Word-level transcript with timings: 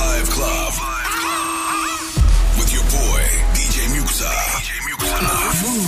Live 0.00 0.30
Club. 0.32 0.72
With 2.56 2.72
your 2.72 2.86
boy, 2.88 3.20
DJ 3.52 3.76
Muxxa. 3.92 4.32
DJ 4.64 5.84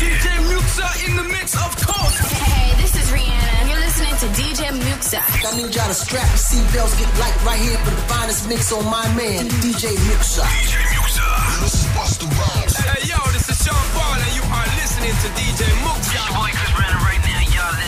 DJ 0.00 0.26
Muxxa 0.48 0.88
in 1.04 1.12
the 1.20 1.24
mix, 1.28 1.52
of 1.60 1.76
course. 1.76 2.16
Hey, 2.40 2.72
this 2.80 2.96
is 2.96 3.12
Rihanna. 3.12 3.68
You're 3.68 3.84
listening 3.84 4.16
to 4.24 4.26
DJ 4.32 4.72
Muxxa. 4.72 5.20
I 5.20 5.52
need 5.60 5.74
y'all 5.76 5.92
to 5.92 5.94
strap 5.94 6.24
your 6.24 6.40
seatbelts, 6.40 6.96
get 6.96 7.12
light 7.20 7.36
right 7.44 7.60
here 7.60 7.76
for 7.84 7.92
the 7.92 8.04
finest 8.08 8.48
mix 8.48 8.72
on 8.72 8.84
my 8.88 9.04
man, 9.12 9.44
DJ 9.60 9.92
Muxxa. 10.08 10.40
DJ 10.40 10.80
Muxxa. 10.96 11.60
This 11.60 11.84
is 11.84 11.86
Busta 11.92 12.24
Rhymes. 12.32 12.76
Hey, 12.80 13.12
yo, 13.12 13.20
this 13.36 13.44
is 13.52 13.60
Sean 13.60 13.76
Paul, 13.92 14.16
and 14.24 14.32
you 14.32 14.44
are 14.48 14.68
listening 14.80 15.12
to 15.20 15.28
DJ 15.36 15.68
Muxxa. 15.84 16.16
Your 16.16 16.32
boy 16.32 16.48
Chris 16.56 16.72
Brandon 16.72 16.96
right 17.04 17.12
now. 17.12 17.19
Y'all 17.19 17.19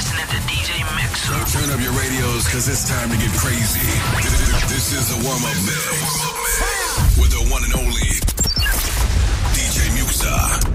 listening 0.02 0.26
to 0.26 0.40
DJ 0.50 0.82
Muxxa. 0.82 1.52
Turn 1.52 1.70
up 1.70 1.80
your 1.80 1.92
radios, 1.92 2.48
cause 2.48 2.66
it's 2.66 2.88
time 2.88 3.08
to 3.10 3.16
get 3.16 3.30
crazy. 3.38 3.86
This 4.66 4.92
is 4.92 5.14
a 5.14 5.18
warm-up 5.22 5.54
mix. 5.62 7.18
With 7.18 7.30
the 7.30 7.46
one 7.52 7.62
and 7.62 7.74
only 7.74 8.41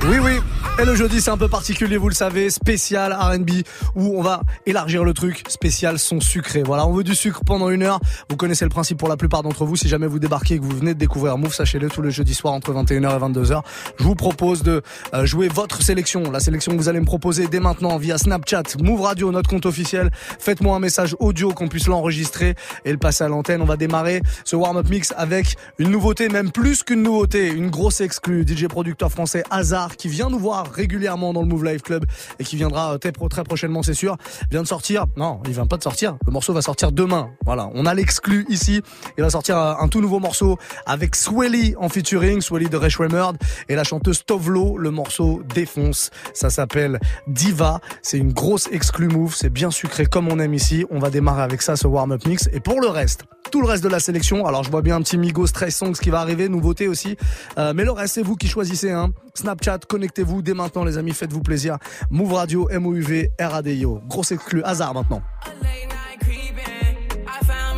Oui, 0.03 0.17
oui. 0.19 0.39
Et 0.79 0.85
le 0.85 0.93
jeudi, 0.93 1.21
c'est 1.21 1.31
un 1.31 1.37
peu 1.37 1.47
particulier, 1.47 1.97
vous 1.97 2.07
le 2.07 2.13
savez, 2.13 2.51
spécial 2.51 3.11
R&B, 3.11 3.63
où 3.95 4.15
on 4.15 4.21
va 4.21 4.43
élargir 4.67 5.03
le 5.03 5.11
truc, 5.11 5.43
spécial 5.47 5.97
son 5.97 6.19
sucré. 6.19 6.61
Voilà, 6.61 6.85
on 6.85 6.93
veut 6.93 7.03
du 7.03 7.15
sucre 7.15 7.41
pendant 7.43 7.71
une 7.71 7.81
heure. 7.81 7.99
Vous 8.29 8.37
connaissez 8.37 8.63
le 8.63 8.69
principe 8.69 8.99
pour 8.99 9.09
la 9.09 9.17
plupart 9.17 9.41
d'entre 9.41 9.65
vous. 9.65 9.75
Si 9.75 9.87
jamais 9.87 10.05
vous 10.05 10.19
débarquez 10.19 10.53
et 10.53 10.59
que 10.59 10.63
vous 10.63 10.77
venez 10.77 10.93
de 10.93 10.99
découvrir 10.99 11.35
Move, 11.39 11.51
sachez-le, 11.51 11.89
tous 11.89 12.03
les 12.03 12.11
jeudis 12.11 12.35
soirs 12.35 12.53
entre 12.53 12.73
21h 12.73 12.93
et 12.95 13.39
22h, 13.39 13.63
je 13.97 14.03
vous 14.03 14.13
propose 14.13 14.61
de 14.61 14.83
euh, 15.15 15.25
jouer 15.25 15.47
votre 15.47 15.81
sélection. 15.81 16.29
La 16.31 16.39
sélection 16.39 16.73
que 16.73 16.77
vous 16.77 16.89
allez 16.89 16.99
me 16.99 17.05
proposer 17.05 17.47
dès 17.47 17.59
maintenant 17.59 17.97
via 17.97 18.19
Snapchat, 18.19 18.77
Move 18.79 19.01
Radio, 19.01 19.31
notre 19.31 19.49
compte 19.49 19.65
officiel. 19.65 20.11
Faites-moi 20.37 20.75
un 20.75 20.79
message 20.79 21.15
audio 21.19 21.53
qu'on 21.53 21.69
puisse 21.69 21.87
l'enregistrer 21.87 22.53
et 22.85 22.91
le 22.91 22.99
passer 22.99 23.23
à 23.23 23.29
l'antenne. 23.29 23.63
On 23.63 23.65
va 23.65 23.77
démarrer 23.77 24.21
ce 24.45 24.55
warm-up 24.55 24.87
mix 24.89 25.11
avec 25.17 25.55
une 25.79 25.89
nouveauté, 25.89 26.29
même 26.29 26.51
plus 26.51 26.83
qu'une 26.83 27.01
nouveauté, 27.01 27.47
une 27.47 27.71
grosse 27.71 27.99
exclue. 27.99 28.45
DJ 28.47 28.67
producteur 28.67 29.11
français 29.11 29.36
Hazard 29.49 29.95
qui 29.97 30.07
vient 30.07 30.29
nous 30.29 30.39
voir 30.39 30.71
régulièrement 30.71 31.33
dans 31.33 31.41
le 31.41 31.47
Move 31.47 31.65
Live 31.65 31.81
Club 31.81 32.05
et 32.39 32.43
qui 32.43 32.55
viendra 32.55 32.97
très, 32.99 33.11
très 33.11 33.43
prochainement, 33.43 33.83
c'est 33.83 33.93
sûr, 33.93 34.17
vient 34.51 34.61
de 34.61 34.67
sortir. 34.67 35.05
Non, 35.15 35.39
il 35.45 35.51
vient 35.51 35.67
pas 35.67 35.77
de 35.77 35.83
sortir. 35.83 36.17
Le 36.25 36.31
morceau 36.31 36.53
va 36.53 36.61
sortir 36.61 36.91
demain. 36.91 37.29
Voilà, 37.45 37.69
on 37.73 37.85
a 37.85 37.93
l'exclu 37.93 38.45
ici. 38.49 38.81
Il 39.17 39.23
va 39.23 39.29
sortir 39.29 39.57
un, 39.57 39.77
un 39.79 39.87
tout 39.87 40.01
nouveau 40.01 40.19
morceau 40.19 40.57
avec 40.85 41.15
Swelly 41.15 41.75
en 41.77 41.89
featuring, 41.89 42.41
Swelly 42.41 42.69
de 42.69 42.77
Resh 42.77 42.97
Remerd 42.97 43.37
et 43.69 43.75
la 43.75 43.83
chanteuse 43.83 44.23
Tovlo. 44.25 44.77
Le 44.77 44.91
morceau 44.91 45.41
défonce. 45.53 46.11
Ça 46.33 46.49
s'appelle 46.49 46.99
Diva. 47.27 47.79
C'est 48.01 48.17
une 48.17 48.33
grosse 48.33 48.67
exclu 48.71 49.07
move. 49.07 49.35
C'est 49.35 49.49
bien 49.49 49.71
sucré 49.71 50.05
comme 50.05 50.27
on 50.27 50.39
aime 50.39 50.53
ici. 50.53 50.85
On 50.89 50.99
va 50.99 51.09
démarrer 51.09 51.43
avec 51.43 51.61
ça, 51.61 51.75
ce 51.75 51.87
warm-up 51.87 52.25
mix. 52.25 52.49
Et 52.53 52.59
pour 52.59 52.81
le 52.81 52.87
reste, 52.87 53.25
tout 53.51 53.61
le 53.61 53.67
reste 53.67 53.83
de 53.83 53.89
la 53.89 53.99
sélection. 53.99 54.45
Alors 54.45 54.63
je 54.63 54.71
vois 54.71 54.81
bien 54.81 54.95
un 54.95 55.01
petit 55.01 55.17
Migos 55.17 55.47
Stress 55.47 55.75
Songs 55.75 55.93
qui 55.93 56.09
va 56.09 56.19
arriver, 56.19 56.49
nouveauté 56.49 56.87
aussi. 56.87 57.17
Euh, 57.57 57.73
mais 57.75 57.83
le 57.83 57.91
reste, 57.91 58.15
c'est 58.15 58.23
vous 58.23 58.35
qui 58.35 58.47
choisissez. 58.47 58.91
Hein. 58.91 59.11
Snapchat, 59.37 59.79
connectez-vous 59.87 60.41
dès 60.41 60.55
maintenant 60.55 60.83
les 60.83 60.97
amis, 60.97 61.13
faites-vous 61.13 61.43
plaisir. 61.43 61.77
Move 62.09 62.33
Radio, 62.33 62.67
MOUV, 62.71 63.29
RADIO. 63.39 64.01
Grosse 64.07 64.31
exclu, 64.31 64.63
hasard 64.63 64.95
maintenant. 64.95 65.21
Late 65.61 65.87
night 65.87 66.19
creeping, 66.19 67.23
I 67.27 67.45
found 67.45 67.77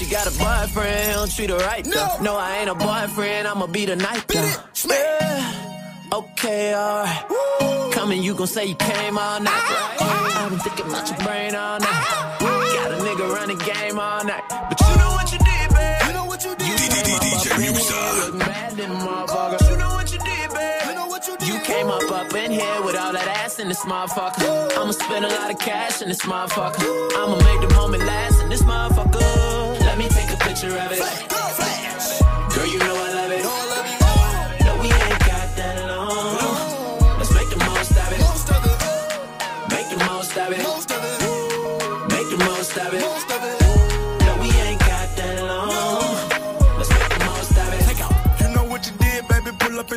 she 0.00 0.10
got 0.10 0.26
a 0.26 0.30
boyfriend, 0.30 1.08
he 1.08 1.12
don't 1.12 1.30
treat 1.30 1.50
her 1.50 1.58
right. 1.58 1.84
No, 1.84 2.16
no 2.22 2.36
I 2.36 2.58
ain't 2.58 2.70
a 2.70 2.74
boyfriend, 2.74 3.46
I'ma 3.46 3.66
be 3.66 3.84
the 3.84 3.96
night. 3.96 4.24
Yeah. 4.34 5.52
Okay, 6.12 6.74
alright. 6.74 7.92
Coming, 7.92 8.22
you 8.22 8.34
gon' 8.34 8.46
say 8.46 8.64
you 8.64 8.76
came 8.76 9.18
all 9.18 9.40
night. 9.40 9.52
Ah, 9.52 9.68
right? 9.68 9.96
Ah, 10.00 10.32
ah. 10.32 10.44
I've 10.44 10.50
been 10.50 10.58
thinking 10.60 10.86
about 10.86 11.06
your 11.06 11.18
brain 11.18 11.54
all 11.54 11.78
night. 11.78 12.04
Got 12.40 12.92
a 12.92 12.98
nigga 13.04 13.34
running 13.34 13.58
game 13.58 13.98
all 13.98 14.24
night. 14.24 14.42
But 14.48 14.80
you 14.80 14.96
know 14.96 15.10
what 15.12 15.32
you 15.32 15.38
did, 15.38 15.68
babe. 15.76 16.02
You 16.06 16.12
know 16.14 16.24
what 16.24 16.44
you 16.44 16.56
did. 16.56 16.68
You 16.70 16.88
came 16.88 17.12
up 17.12 17.28
up 17.28 17.60
in 17.60 17.74
here 17.76 18.12
looking 18.24 18.38
bad, 18.38 18.72
then 18.72 18.90
motherfucker. 18.90 19.70
You 19.70 19.76
know 19.76 19.92
what 19.92 20.12
you 20.12 20.18
did, 20.18 20.48
babe. 20.50 20.82
You 20.88 20.94
know 20.94 21.08
what 21.08 21.28
you 21.28 21.36
did. 21.36 21.48
You 21.48 21.60
came 21.60 21.88
up 21.88 22.10
up 22.10 22.34
in 22.34 22.50
here 22.52 22.82
with 22.82 22.96
all 22.96 23.12
that 23.12 23.28
ass 23.28 23.58
in 23.58 23.68
this 23.68 23.84
motherfucker. 23.84 24.78
I'ma 24.78 24.92
spend 24.92 25.26
a 25.26 25.28
lot 25.28 25.52
of 25.52 25.58
cash 25.58 26.00
in 26.00 26.08
this 26.08 26.22
motherfucker. 26.22 26.88
I'ma 27.20 27.36
make 27.36 27.68
the 27.68 27.74
moment 27.76 28.04
last 28.04 28.40
in 28.42 28.48
this 28.48 28.62
motherfucker. 28.62 29.49
Picture 30.60 30.78
of 30.78 30.92
it. 30.92 30.98
Girl, 32.54 32.66
you 32.66 32.78
know 32.78 32.94
I 32.94 33.12
love 33.14 33.32
it. 33.32 33.40
Oh. 33.44 34.56
No, 34.64 34.76
we 34.82 34.88
ain't 34.92 35.18
got 35.20 35.56
that 35.56 35.88
long. 35.88 37.18
Let's 37.18 37.32
make 37.34 37.48
the 37.48 37.56
most 37.56 37.92
of 37.92 38.12
it. 38.12 38.20
Make 39.70 39.88
the 39.88 39.96
most 40.04 40.36
of 40.36 40.52
it. 40.52 40.58
Make 42.10 42.28
the 42.30 42.44
most 42.44 42.76
of 42.76 42.94
it. 42.94 43.09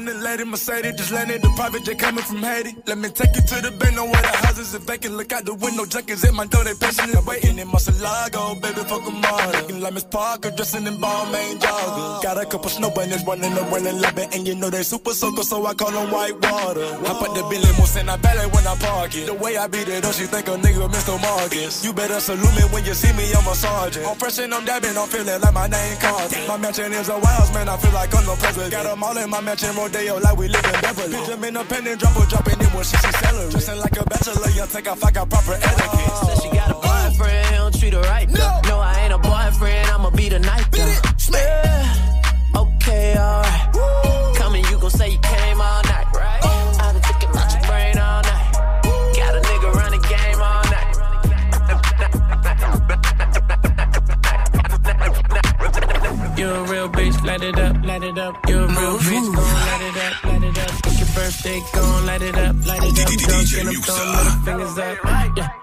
In 0.03 0.09
the 0.09 0.15
lady 0.15 0.43
Mercedes. 0.43 0.95
Just 0.97 1.13
landed 1.13 1.41
the 1.41 1.47
private 1.55 1.85
jet 1.85 1.97
coming 1.97 2.25
from 2.25 2.43
Haiti. 2.43 2.75
Let 2.87 2.97
me 2.97 3.07
take 3.07 3.33
you 3.37 3.41
to 3.41 3.55
the 3.63 3.71
bend 3.71 3.95
where 3.95 4.21
the 4.21 4.35
houses 4.43 4.75
are 4.75 4.79
vacant. 4.79 5.15
Look 5.15 5.31
out 5.31 5.45
the 5.45 5.53
window, 5.53 5.85
junkies 5.85 6.27
at 6.27 6.33
my 6.33 6.45
door. 6.45 6.65
They 6.65 6.73
patiently 6.73 7.15
waiting 7.25 7.57
in 7.57 7.67
Mar-a-Lago. 7.71 8.59
Baby, 8.59 8.83
fuck 8.83 9.05
them 9.05 9.23
all. 9.23 9.51
Looking 9.55 9.79
like 9.79 9.93
Miss 9.93 10.03
Parker, 10.03 10.51
dressing 10.51 10.87
in 10.87 10.95
Balmain 10.99 11.55
joggers. 11.55 12.21
Got 12.21 12.37
a 12.37 12.45
couple 12.45 12.67
snow 12.67 12.91
bunnies 12.91 13.23
running 13.25 13.53
around 13.53 13.87
and 13.87 14.01
lapping. 14.01 14.27
And 14.33 14.45
you 14.45 14.55
know 14.55 14.69
they 14.69 14.83
super 14.83 15.13
soaker, 15.13 15.43
so 15.43 15.65
I 15.65 15.73
call 15.73 15.91
them 15.91 16.11
white 16.11 16.35
water. 16.35 16.83
Hop 17.07 17.23
out 17.23 17.31
the 17.33 17.43
Billy 17.47 17.71
Moose 17.79 17.95
and 17.95 18.11
I 18.11 18.17
ballet 18.17 18.47
when 18.51 18.67
I 18.67 18.75
park 18.75 19.15
it. 19.15 19.27
The 19.27 19.35
way 19.35 19.55
I 19.55 19.67
beat 19.67 19.87
it 19.87 20.03
up, 20.03 20.13
she 20.15 20.25
think 20.27 20.49
a 20.49 20.59
nigga 20.59 20.83
Mr. 20.91 21.15
Marcus. 21.21 21.79
You 21.85 21.93
better 21.93 22.19
salute 22.19 22.55
me 22.59 22.67
when 22.75 22.83
you 22.83 22.93
see 22.93 23.13
me, 23.15 23.31
I'm 23.31 23.47
a 23.47 23.55
sergeant. 23.55 24.05
I'm 24.05 24.17
fresh 24.17 24.37
and 24.39 24.53
I'm 24.53 24.65
dabbing, 24.65 24.97
I'm 24.97 25.07
feeling 25.07 25.39
like 25.39 25.53
my 25.53 25.67
name 25.67 25.95
Carter. 26.03 26.43
My 26.49 26.57
mansion 26.57 26.91
is 26.91 27.07
a 27.07 27.17
wild 27.17 27.53
man, 27.53 27.69
I 27.69 27.77
feel 27.77 27.93
like 27.93 28.13
I'm 28.13 28.25
the 28.25 28.35
president. 28.35 28.71
Got 28.71 28.83
them 28.83 29.01
all 29.01 29.15
in 29.15 29.29
my 29.29 29.39
mansion, 29.39 29.71
Rodeo, 29.93 30.19
like 30.19 30.37
we 30.37 30.47
live 30.47 30.65
in 30.65 30.81
Beverly. 30.81 31.13
Bitch, 31.13 31.33
I'm 31.33 31.43
in 31.43 31.55
a 31.55 31.63
pen 31.63 31.87
and 31.87 31.99
drop 31.99 32.13
her, 32.13 32.25
dropping 32.25 32.59
it 32.59 32.73
when 32.73 32.83
she 32.83 32.97
see 32.97 33.11
celery. 33.11 33.51
Dressing 33.51 33.79
like 33.79 33.97
a 33.97 34.05
bachelor, 34.05 34.49
you 34.49 34.65
take 34.67 34.87
off, 34.89 35.03
I 35.03 35.11
got 35.11 35.29
proper 35.29 35.53
etiquette. 35.53 36.17
Said 36.25 36.41
she 36.41 36.49
got 36.55 36.71
a 36.71 36.73
boyfriend, 36.73 37.47
he 37.47 37.55
don't 37.55 37.79
treat 37.79 37.93
her 37.93 38.01
right. 38.01 38.29
No, 38.29 38.61
no 38.67 38.79
I 38.79 39.01
ain't 39.03 39.13
a 39.13 39.17
boyfriend, 39.17 39.89
I'ma 39.89 40.09
be 40.11 40.29
the 40.29 40.39
night 40.39 40.71
girl. 40.71 40.87
Yeah. 41.31 42.55
Okay, 42.55 43.17
alright. 43.17 44.35
Coming, 44.35 44.65
you 44.65 44.79
gon' 44.79 44.89
say 44.89 45.11
you 45.11 45.19
light 57.33 57.43
it 57.43 57.59
up, 57.59 57.85
light 57.85 58.03
it 58.03 58.17
up. 58.19 58.35
You're 58.47 58.63
a 58.63 58.67
real 58.67 58.97
bitch, 58.99 59.33
gon' 59.33 59.43
light 59.43 59.81
it 59.81 59.97
up, 59.97 60.23
light 60.23 60.43
it 60.43 60.59
up. 60.59 60.69
It's 60.85 60.99
your 60.99 61.07
birthday, 61.15 61.63
gon' 61.73 62.05
light 62.05 62.21
it 62.21 62.37
up, 62.37 62.55
light 62.67 62.83
it 62.83 62.99
up. 62.99 63.07
Drunk 63.09 63.47
and 63.57 63.69
I'm 63.69 64.41
fingers 64.43 64.77
up. 64.77 64.97
Yeah, 65.35 65.62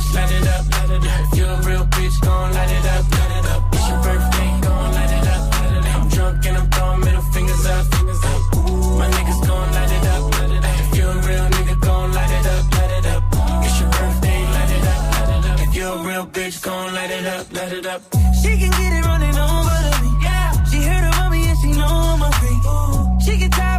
light 0.15 0.31
it 0.31 0.47
up. 0.47 0.63
Light 0.71 0.91
it 0.95 1.05
up. 1.05 1.19
If 1.21 1.37
you're 1.37 1.49
a 1.49 1.67
real 1.67 1.85
bitch, 1.95 2.17
gon' 2.21 2.53
light 2.53 2.71
it 2.71 2.85
up. 2.93 3.03
Light 3.11 3.33
it 3.37 3.45
up. 3.53 3.61
It's 3.73 3.87
your 3.89 3.99
birthday, 4.05 4.49
gon' 4.65 4.91
light 4.97 5.11
it 5.17 5.27
up. 5.33 5.41
Light 5.51 5.73
it 5.77 5.85
up. 5.85 5.95
I'm 5.95 6.09
drunk 6.09 6.45
and 6.47 6.57
I'm 6.57 6.67
throwing 6.71 6.99
middle 7.01 7.25
fingers 7.33 7.65
up. 7.65 7.83
Fingers 7.93 8.23
up. 8.31 8.41
Ooh, 8.55 8.97
my 8.99 9.07
niggas 9.15 9.41
gon' 9.47 9.69
light 9.77 9.91
it 9.97 10.05
up. 10.13 10.21
Light 10.35 10.51
it 10.57 10.63
up. 10.69 10.79
If 10.81 10.97
you're 10.97 11.11
a 11.11 11.27
real 11.27 11.47
nigga, 11.55 11.75
gon' 11.81 12.11
light 12.17 12.33
it 12.39 12.45
up. 12.55 12.63
Light 12.77 12.93
it 12.97 13.05
up. 13.13 13.23
It's 13.65 13.79
your 13.79 13.89
birthday, 13.95 14.39
light 14.55 14.71
it 14.77 14.85
up. 14.93 14.99
Light 15.15 15.31
it 15.37 15.45
up. 15.51 15.59
If 15.65 15.75
you're 15.75 15.95
a 15.95 16.07
real 16.09 16.25
bitch, 16.27 16.61
gon' 16.61 16.93
light 16.93 17.11
it 17.11 17.25
up. 17.25 17.45
Light 17.53 17.73
it 17.73 17.85
up. 17.85 18.01
She 18.41 18.51
can 18.61 18.71
get 18.79 18.91
it 18.97 19.03
running 19.05 19.37
over 19.37 19.77
to 19.85 19.93
me. 20.03 20.09
Yeah. 20.23 20.63
She 20.69 20.79
heard 20.81 21.05
about 21.07 21.29
me 21.31 21.47
and 21.49 21.57
she 21.61 21.71
know 21.79 21.93
I'm 22.11 22.21
a 22.21 22.31
freak. 22.39 22.61
She 23.23 23.37
get 23.37 23.51
tired 23.51 23.70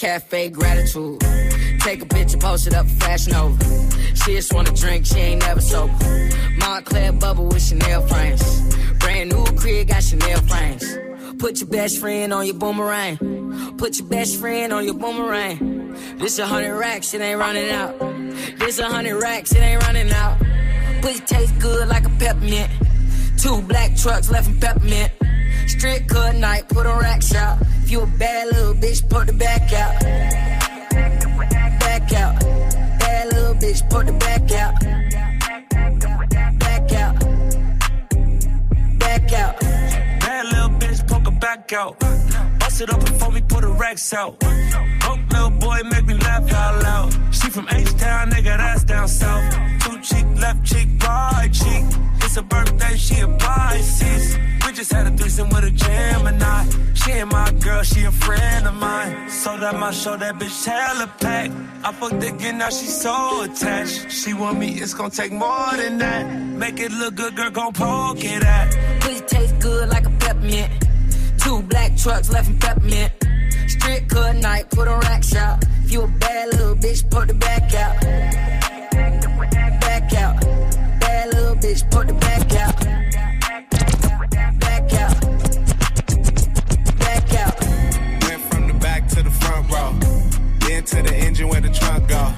Cafe 0.00 0.48
Gratitude. 0.48 1.20
Take 1.80 2.00
a 2.00 2.06
picture, 2.06 2.38
post 2.38 2.66
it 2.66 2.72
up 2.72 2.88
for 2.88 2.94
Fashion 3.00 3.34
Nova. 3.34 3.62
She 4.14 4.32
just 4.32 4.50
wanna 4.54 4.72
drink, 4.72 5.04
she 5.04 5.18
ain't 5.18 5.42
never 5.42 5.60
sober. 5.60 5.92
Moncler 6.58 7.20
bubble 7.20 7.48
with 7.48 7.62
Chanel 7.62 8.06
frames. 8.06 8.42
Brand 8.98 9.30
new 9.30 9.44
crib, 9.58 9.88
got 9.88 10.02
Chanel 10.02 10.40
frames. 10.48 10.96
Put 11.38 11.60
your 11.60 11.68
best 11.68 11.98
friend 11.98 12.32
on 12.32 12.46
your 12.46 12.54
boomerang. 12.54 13.18
Put 13.76 13.98
your 13.98 14.08
best 14.08 14.40
friend 14.40 14.72
on 14.72 14.86
your 14.86 14.94
boomerang. 14.94 15.92
This 16.16 16.38
a 16.38 16.46
hundred 16.46 16.78
racks, 16.78 17.12
it 17.12 17.20
ain't 17.20 17.38
running 17.38 17.70
out. 17.70 17.98
This 18.58 18.78
a 18.78 18.86
hundred 18.86 19.20
racks, 19.20 19.52
it 19.52 19.58
ain't 19.58 19.82
running 19.82 20.10
out. 20.12 20.38
Pussy 21.02 21.20
taste 21.26 21.58
good 21.58 21.88
like 21.88 22.06
a 22.06 22.10
peppermint. 22.18 22.70
Two 23.36 23.60
black 23.60 23.98
trucks 23.98 24.30
left 24.30 24.48
in 24.48 24.58
peppermint. 24.60 25.12
Strip 25.66 26.08
cut 26.08 26.36
night, 26.36 26.70
put 26.70 26.86
on 26.86 26.98
rack 27.00 27.20
shop. 27.20 27.58
You 27.90 28.02
a 28.02 28.06
bad 28.06 28.46
little 28.46 28.74
bitch, 28.74 29.08
put 29.08 29.26
the 29.26 29.32
back 29.32 29.72
out. 29.72 30.00
Back 31.80 32.12
out. 32.12 32.38
Bad 33.00 33.32
little 33.32 33.54
bitch, 33.54 33.90
put 33.90 34.06
the 34.06 34.12
back 34.12 34.52
out. 34.52 34.80
Back 36.60 36.92
out. 36.92 37.18
Back 39.00 39.32
out. 39.32 39.60
Bad 40.20 40.46
little 40.46 40.70
bitch, 40.78 41.08
poke 41.08 41.24
her 41.24 41.40
back 41.40 41.72
out. 41.72 41.98
Bust 42.60 42.80
it 42.80 42.90
up 42.90 43.00
before 43.00 43.32
we 43.32 43.40
put 43.40 43.62
the 43.62 43.72
racks 43.72 44.14
out. 44.14 44.38
Boy 45.70 45.82
make 45.88 46.04
me 46.04 46.14
laugh 46.14 46.52
out 46.52 46.82
loud. 46.82 47.10
She 47.32 47.48
from 47.48 47.66
H-Town, 47.70 48.30
nigga, 48.30 48.56
that's 48.56 48.82
down 48.82 49.06
south. 49.06 49.44
Two 49.82 50.00
cheek, 50.00 50.26
left 50.36 50.64
cheek, 50.64 50.88
right 51.06 51.48
cheek. 51.52 51.84
It's 52.24 52.36
a 52.36 52.42
birthday, 52.42 52.96
she 52.96 53.20
a 53.20 53.28
Pisces. 53.28 54.36
We 54.66 54.72
just 54.72 54.92
had 54.92 55.06
a 55.06 55.16
threesome 55.16 55.48
with 55.50 55.64
a 55.64 55.70
Gemini. 55.70 56.64
She 56.94 57.12
ain't 57.12 57.30
my 57.30 57.52
girl, 57.64 57.84
she 57.84 58.02
a 58.02 58.10
friend 58.10 58.66
of 58.66 58.74
mine. 58.74 59.30
So 59.30 59.56
that 59.58 59.76
my 59.78 59.92
show, 59.92 60.16
that 60.16 60.34
bitch 60.40 60.64
hella 60.64 61.06
packed. 61.20 61.52
I 61.84 61.92
fucked 61.92 62.24
again, 62.24 62.58
now 62.58 62.70
she 62.70 62.86
so 62.86 63.44
attached. 63.44 64.10
She 64.10 64.34
want 64.34 64.58
me, 64.58 64.70
it's 64.82 64.92
gonna 64.92 65.10
take 65.10 65.30
more 65.30 65.70
than 65.76 65.98
that. 65.98 66.22
Make 66.62 66.80
it 66.80 66.90
look 66.90 67.14
good, 67.14 67.36
girl, 67.36 67.50
gon' 67.50 67.72
poke 67.72 68.24
it 68.24 68.42
at. 68.42 69.00
Pussy 69.02 69.20
taste 69.20 69.56
good 69.60 69.88
like 69.88 70.06
a 70.06 70.10
peppermint. 70.22 70.72
Two 71.38 71.62
black 71.62 71.96
trucks 71.96 72.28
left 72.28 72.48
in 72.48 72.58
peppermint. 72.58 73.19
Strip 73.80 74.08
cut 74.08 74.36
night, 74.36 74.68
put 74.70 74.88
on 74.88 75.00
racks 75.00 75.34
out. 75.34 75.64
If 75.84 75.90
you 75.90 76.02
a 76.02 76.06
bad 76.06 76.48
little 76.48 76.76
bitch, 76.76 77.08
put 77.10 77.28
the 77.28 77.34
back 77.34 77.74
out. 77.74 78.00
Back 79.80 80.12
out. 80.14 80.40
Bad 81.00 81.34
little 81.34 81.56
bitch, 81.56 81.90
put 81.90 82.06
the 82.06 82.12
back 82.12 82.52
out. 82.56 82.76
Back 84.60 84.92
out. 84.92 85.20
Back 86.98 87.34
out. 87.42 87.60
Went 88.28 88.42
from 88.52 88.68
the 88.68 88.74
back 88.80 89.08
to 89.08 89.22
the 89.22 89.30
front 89.30 89.70
row. 89.72 89.92
Then 90.60 90.84
to 90.84 91.02
the 91.02 91.14
engine 91.16 91.48
where 91.48 91.62
the 91.62 91.70
trunk 91.70 92.06
go. 92.08 92.32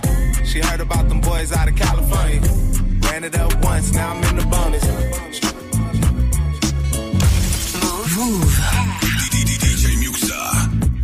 She 0.45 0.61
heard 0.61 0.81
about 0.81 1.09
them 1.09 1.21
boys 1.21 1.51
out 1.53 1.69
of 1.69 1.75
California. 1.75 2.41
Ran 3.11 3.25
it 3.25 3.37
up 3.37 3.53
once, 3.65 3.93
now 3.93 4.15
I'm 4.15 4.23
in 4.25 4.37
the 4.37 4.47
bonus. 4.47 4.85
DJ 7.83 8.29
Muxxa. 8.31 8.92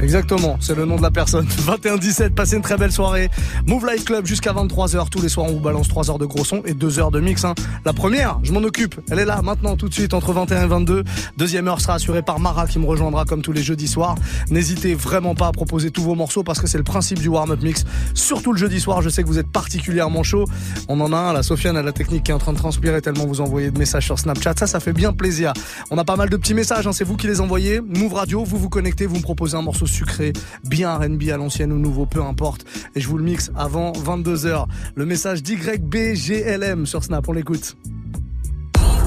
Exactement, 0.00 0.56
c'est 0.60 0.76
le 0.76 0.84
nom 0.84 0.96
de 0.96 1.02
la 1.02 1.10
personne. 1.10 1.46
21-17, 1.66 2.30
passez 2.30 2.54
une 2.56 2.62
très 2.62 2.76
belle 2.76 2.92
soirée. 2.92 3.30
Move 3.66 3.84
Life 3.90 4.04
Club 4.04 4.26
jusqu'à 4.26 4.52
23h. 4.52 5.08
Tous 5.10 5.20
les 5.20 5.28
soirs, 5.28 5.46
on 5.48 5.54
vous 5.54 5.60
balance 5.60 5.88
3 5.88 6.10
heures 6.10 6.18
de 6.18 6.24
gros 6.24 6.44
son 6.44 6.62
et 6.64 6.72
2 6.74 7.00
heures 7.00 7.10
de 7.10 7.18
mix. 7.18 7.44
hein. 7.44 7.54
La 7.84 7.92
première, 7.92 8.38
je 8.44 8.52
m'en 8.52 8.60
occupe. 8.60 9.00
Elle 9.10 9.18
est 9.18 9.24
là 9.24 9.42
maintenant, 9.42 9.76
tout 9.76 9.88
de 9.88 9.94
suite, 9.94 10.14
entre 10.14 10.32
21 10.32 10.62
et 10.64 10.66
22. 10.68 11.04
Deuxième 11.36 11.66
heure 11.66 11.80
sera 11.80 11.94
assurée 11.94 12.22
par 12.22 12.38
Mara 12.38 12.68
qui 12.68 12.78
me 12.78 12.86
rejoindra 12.86 13.24
comme 13.24 13.42
tous 13.42 13.52
les 13.52 13.62
jeudis 13.62 13.88
soirs. 13.88 14.14
N'hésitez 14.50 14.94
vraiment 14.94 15.34
pas 15.34 15.48
à 15.48 15.52
proposer 15.52 15.90
tous 15.90 16.02
vos 16.02 16.14
morceaux 16.14 16.44
parce 16.44 16.60
que 16.60 16.68
c'est 16.68 16.78
le 16.78 16.84
principe 16.84 17.18
du 17.18 17.28
warm-up 17.28 17.60
mix. 17.60 17.84
Surtout 18.14 18.52
le 18.52 18.58
jeudi 18.58 18.78
soir, 18.78 19.02
je 19.02 19.08
sais 19.08 19.22
que 19.24 19.28
vous 19.28 19.38
êtes 19.40 19.50
particulièrement 19.50 20.22
chaud. 20.22 20.44
On 20.88 21.00
en 21.00 21.12
a 21.12 21.16
un, 21.16 21.32
la 21.32 21.42
Sofiane 21.42 21.76
à 21.76 21.82
la 21.82 21.92
technique 21.92 22.22
qui 22.24 22.30
est 22.30 22.34
en 22.34 22.38
train 22.38 22.52
de 22.52 22.58
transpirer 22.58 23.02
tellement 23.02 23.26
vous 23.26 23.40
envoyez 23.40 23.72
de 23.72 23.78
messages 23.78 24.04
sur 24.04 24.18
Snapchat. 24.18 24.54
Ça, 24.58 24.68
ça 24.68 24.78
fait 24.78 24.92
bien 24.92 25.12
plaisir. 25.12 25.52
On 25.90 25.98
a 25.98 26.04
pas 26.04 26.16
mal 26.16 26.30
de 26.30 26.36
petits 26.36 26.54
messages, 26.54 26.86
hein, 26.86 26.92
c'est 26.92 27.04
vous 27.04 27.16
qui 27.16 27.26
les 27.26 27.40
envoyez. 27.40 27.80
Move 27.80 28.14
Radio, 28.14 28.44
vous 28.44 28.58
vous 28.58 28.68
connectez, 28.68 29.06
vous 29.06 29.16
me 29.16 29.22
proposez 29.22 29.56
un 29.56 29.62
morceau 29.62 29.86
sucré, 29.88 30.32
bien 30.64 30.94
R&B 30.96 31.24
à 31.32 31.36
l'ancienne 31.36 31.72
ou 31.72 31.78
nouveau, 31.78 32.06
peu 32.06 32.22
importe. 32.22 32.64
Et 32.94 33.00
je 33.00 33.08
vous 33.08 33.18
le 33.18 33.24
mixe 33.24 33.50
avant 33.56 33.92
22h. 33.92 34.66
Le 34.94 35.06
message 35.06 35.42
d'YBGLM 35.42 36.86
sur 36.86 37.02
Snap, 37.04 37.28
on 37.28 37.32
l'écoute. 37.32 37.76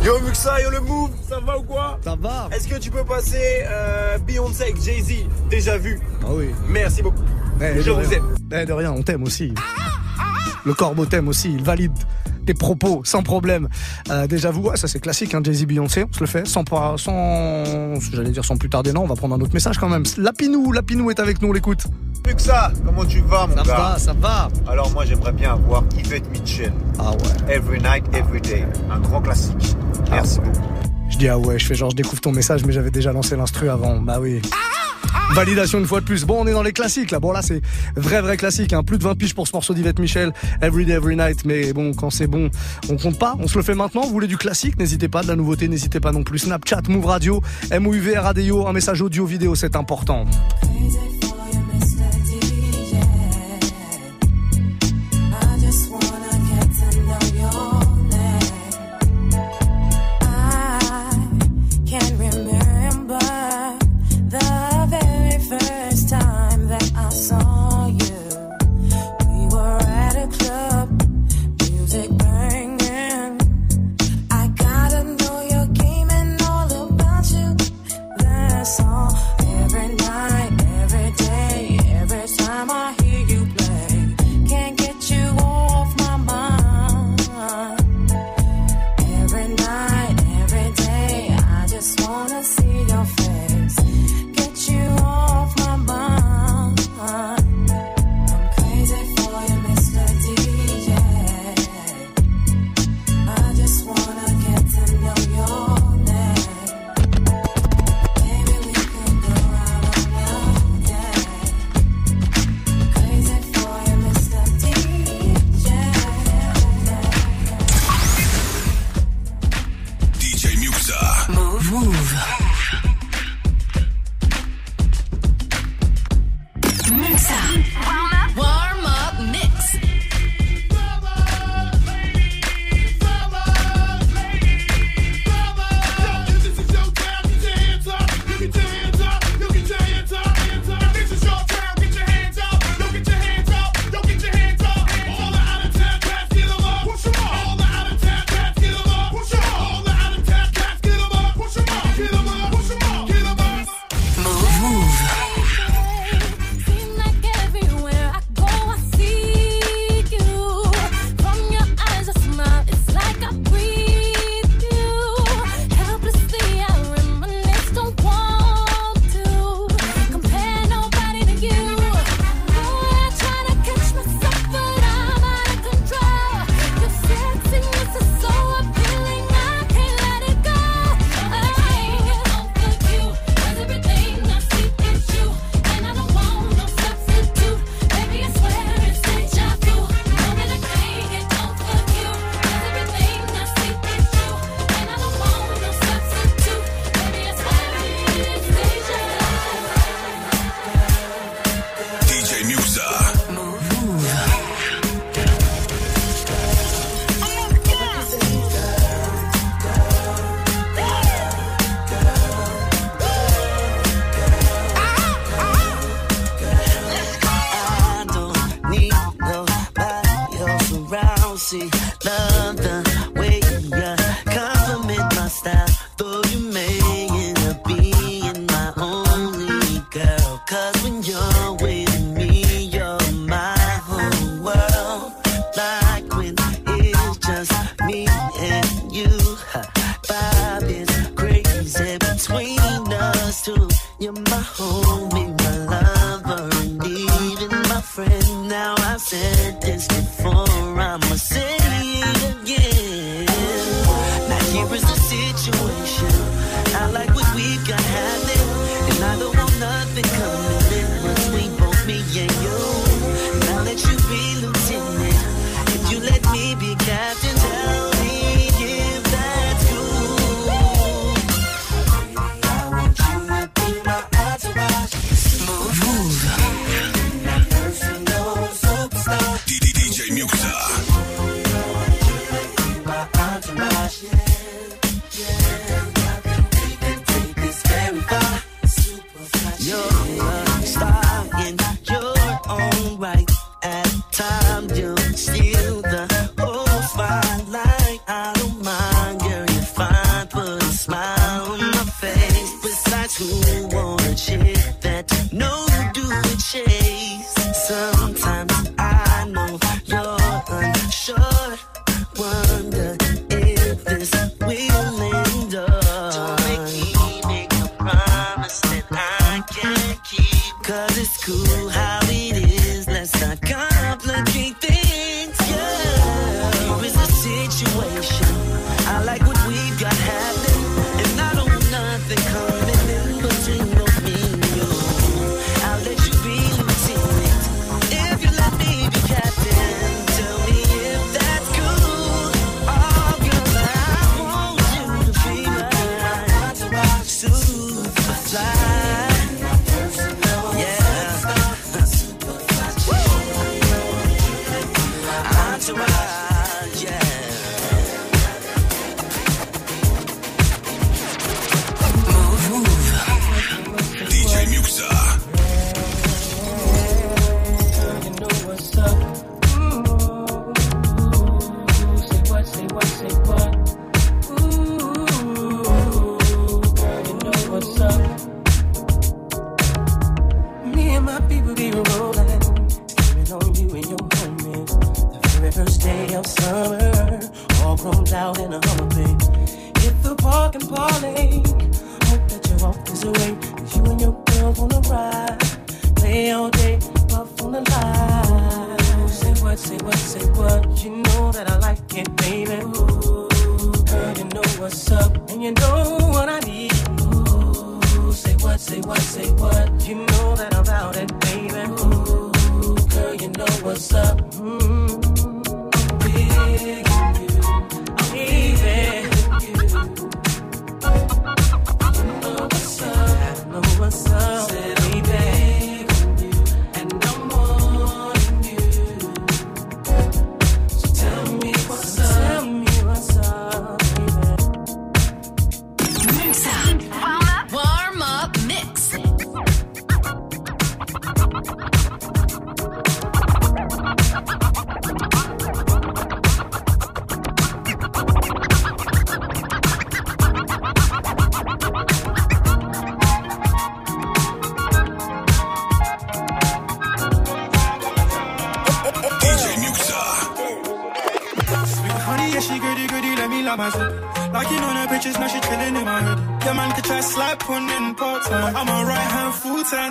Yo 0.03 0.19
Muxa, 0.21 0.59
yo 0.61 0.71
le 0.71 0.79
move, 0.79 1.11
ça 1.29 1.39
va 1.39 1.59
ou 1.59 1.61
quoi? 1.63 1.99
Ça 2.03 2.15
va. 2.19 2.49
Est-ce 2.51 2.67
que 2.67 2.79
tu 2.79 2.89
peux 2.89 3.03
passer 3.03 3.63
euh, 3.67 4.17
Beyoncé 4.17 4.63
avec 4.63 4.81
Jay-Z? 4.81 5.13
Déjà 5.49 5.77
vu. 5.77 5.99
Ah 6.23 6.29
oui. 6.31 6.47
Merci 6.69 7.03
beaucoup. 7.03 7.21
Eh, 7.61 7.81
je 7.83 7.91
vous 7.91 7.97
rien. 7.99 8.09
aime. 8.09 8.35
Eh, 8.51 8.65
de 8.65 8.73
rien, 8.73 8.91
on 8.91 9.03
t'aime 9.03 9.21
aussi. 9.23 9.53
Le 10.65 10.73
corbeau 10.73 11.05
t'aime 11.05 11.27
aussi, 11.27 11.53
il 11.53 11.63
valide 11.63 11.91
tes 12.45 12.53
propos 12.53 13.01
sans 13.05 13.23
problème. 13.23 13.67
Euh, 14.09 14.27
déjà 14.27 14.51
vous, 14.51 14.61
ouais, 14.63 14.77
ça 14.77 14.87
c'est 14.87 14.99
classique, 14.99 15.33
hein, 15.33 15.41
Jay-Z 15.43 15.65
Beyoncé, 15.65 16.03
on 16.09 16.13
se 16.13 16.19
le 16.19 16.25
fait 16.25 16.47
sans, 16.47 16.63
pas- 16.63 16.95
sans, 16.97 17.99
j'allais 18.11 18.31
dire 18.31 18.45
sans 18.45 18.57
plus 18.57 18.69
tarder, 18.69 18.91
non, 18.93 19.01
on 19.03 19.07
va 19.07 19.15
prendre 19.15 19.35
un 19.35 19.41
autre 19.41 19.53
message 19.53 19.77
quand 19.77 19.89
même. 19.89 20.03
Lapinou, 20.17 20.71
Lapinou 20.71 21.09
est 21.11 21.19
avec 21.19 21.41
nous, 21.41 21.49
on 21.49 21.53
l'écoute. 21.53 21.83
Muxa, 22.27 22.71
comment 22.85 23.03
tu 23.05 23.21
vas 23.21 23.47
mon 23.47 23.55
Ça 23.57 23.63
gars 23.63 23.77
va, 23.77 23.97
ça 23.97 24.13
va. 24.13 24.47
Alors 24.67 24.91
moi 24.91 25.05
j'aimerais 25.05 25.31
bien 25.31 25.53
avoir 25.53 25.83
Yvette 25.97 26.29
Mitchell. 26.31 26.71
Ah 26.99 27.11
ouais. 27.11 27.55
Every 27.55 27.79
Night, 27.79 28.03
Every 28.13 28.39
Day. 28.41 28.65
Un 28.91 28.99
grand 28.99 29.21
classique. 29.21 29.75
Merci 30.11 30.39
beaucoup. 30.39 30.61
Je 31.09 31.17
dis 31.17 31.27
ah 31.27 31.39
ouais, 31.39 31.57
je 31.57 31.65
fais 31.65 31.73
genre 31.75 31.89
je 31.89 31.95
découvre 31.95 32.21
ton 32.21 32.31
message, 32.31 32.63
mais 32.63 32.73
j'avais 32.73 32.91
déjà 32.91 33.11
lancé 33.11 33.35
l'instru 33.35 33.69
avant. 33.69 33.99
Bah 33.99 34.17
oui. 34.21 34.39
Validation 35.33 35.79
une 35.79 35.85
fois 35.85 36.01
de 36.01 36.05
plus. 36.05 36.25
Bon, 36.25 36.41
on 36.41 36.47
est 36.47 36.51
dans 36.51 36.63
les 36.63 36.73
classiques 36.73 37.11
là. 37.11 37.19
Bon 37.19 37.31
là 37.31 37.41
c'est 37.41 37.61
vrai 37.95 38.21
vrai 38.21 38.37
classique. 38.37 38.73
Hein. 38.73 38.83
Plus 38.83 38.97
de 38.97 39.03
20 39.03 39.15
piges 39.15 39.33
pour 39.33 39.47
ce 39.47 39.53
morceau 39.53 39.73
d'Yvette 39.73 39.99
Michel. 39.99 40.33
Every 40.61 40.85
day, 40.85 40.93
every 40.93 41.15
night. 41.15 41.45
Mais 41.45 41.73
bon, 41.73 41.93
quand 41.93 42.09
c'est 42.09 42.27
bon, 42.27 42.49
on 42.89 42.97
compte 42.97 43.17
pas. 43.17 43.35
On 43.39 43.47
se 43.47 43.57
le 43.57 43.63
fait 43.63 43.75
maintenant. 43.75 44.01
Vous 44.01 44.11
voulez 44.11 44.27
du 44.27 44.37
classique 44.37 44.77
N'hésitez 44.77 45.07
pas. 45.07 45.23
De 45.23 45.27
la 45.27 45.35
nouveauté, 45.35 45.67
n'hésitez 45.67 45.99
pas 45.99 46.11
non 46.11 46.23
plus. 46.23 46.39
Snapchat, 46.39 46.81
Move 46.89 47.05
Radio, 47.05 47.41
MOUV, 47.71 48.17
Radio, 48.17 48.67
un 48.67 48.73
message 48.73 49.01
audio, 49.01 49.25
vidéo, 49.25 49.55
c'est 49.55 49.75
important. 49.75 50.25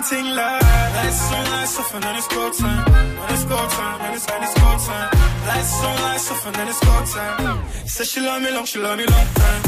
ting 0.03 0.25
lie. 0.35 0.59
Lights 0.97 1.31
on, 1.31 1.45
lights 1.51 1.79
off, 1.79 1.93
and 1.93 2.03
then 2.03 2.15
it's 2.15 2.27
go 2.27 2.51
time. 2.51 2.85
When 3.19 3.29
it's 3.33 3.45
go 3.45 3.57
time, 3.77 3.99
when 4.01 4.13
it's, 4.13 4.25
when 4.29 4.43
it's 4.43 4.53
go 4.55 4.69
time. 4.87 5.09
Lights 5.47 5.83
on, 5.83 5.95
lights 6.01 6.31
off, 6.31 6.45
and 6.47 6.55
then 6.55 6.67
it's 6.67 6.79
go 6.79 6.95
time. 7.13 7.65
Said 7.85 8.07
she 8.07 8.19
love 8.21 8.41
me 8.41 8.51
long, 8.51 8.65
she 8.65 8.79
love 8.79 8.97
me 8.97 9.05
long 9.05 9.27
time. 9.41 9.61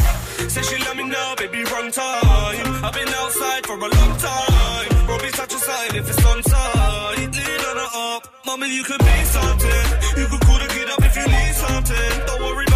Said 0.50 0.66
she 0.66 0.78
love 0.86 0.98
me 0.98 1.04
now, 1.04 1.36
baby, 1.36 1.64
wrong 1.72 1.92
time. 1.92 2.84
I've 2.86 2.94
been 2.94 3.10
outside 3.22 3.66
for 3.66 3.78
a 3.78 3.90
long 3.98 4.14
time. 4.18 5.08
Robbie 5.08 5.32
touch 5.32 5.54
a 5.54 5.60
side 5.68 5.96
if 5.96 6.10
it's 6.10 6.26
on 6.26 6.44
side. 6.44 7.20
Lead 7.20 7.64
on 7.70 7.78
her 7.84 7.92
up. 7.94 8.22
Mommy, 8.46 8.68
you 8.76 8.84
could 8.84 9.00
be 9.00 9.18
something. 9.38 9.86
You 10.18 10.26
could 10.28 10.42
call 10.42 10.60
the 10.60 10.68
kid 10.76 10.90
up 10.90 11.02
if 11.04 11.16
you 11.16 11.28
need 11.28 11.54
something. 11.54 12.26
Don't 12.28 12.42
worry. 12.42 12.73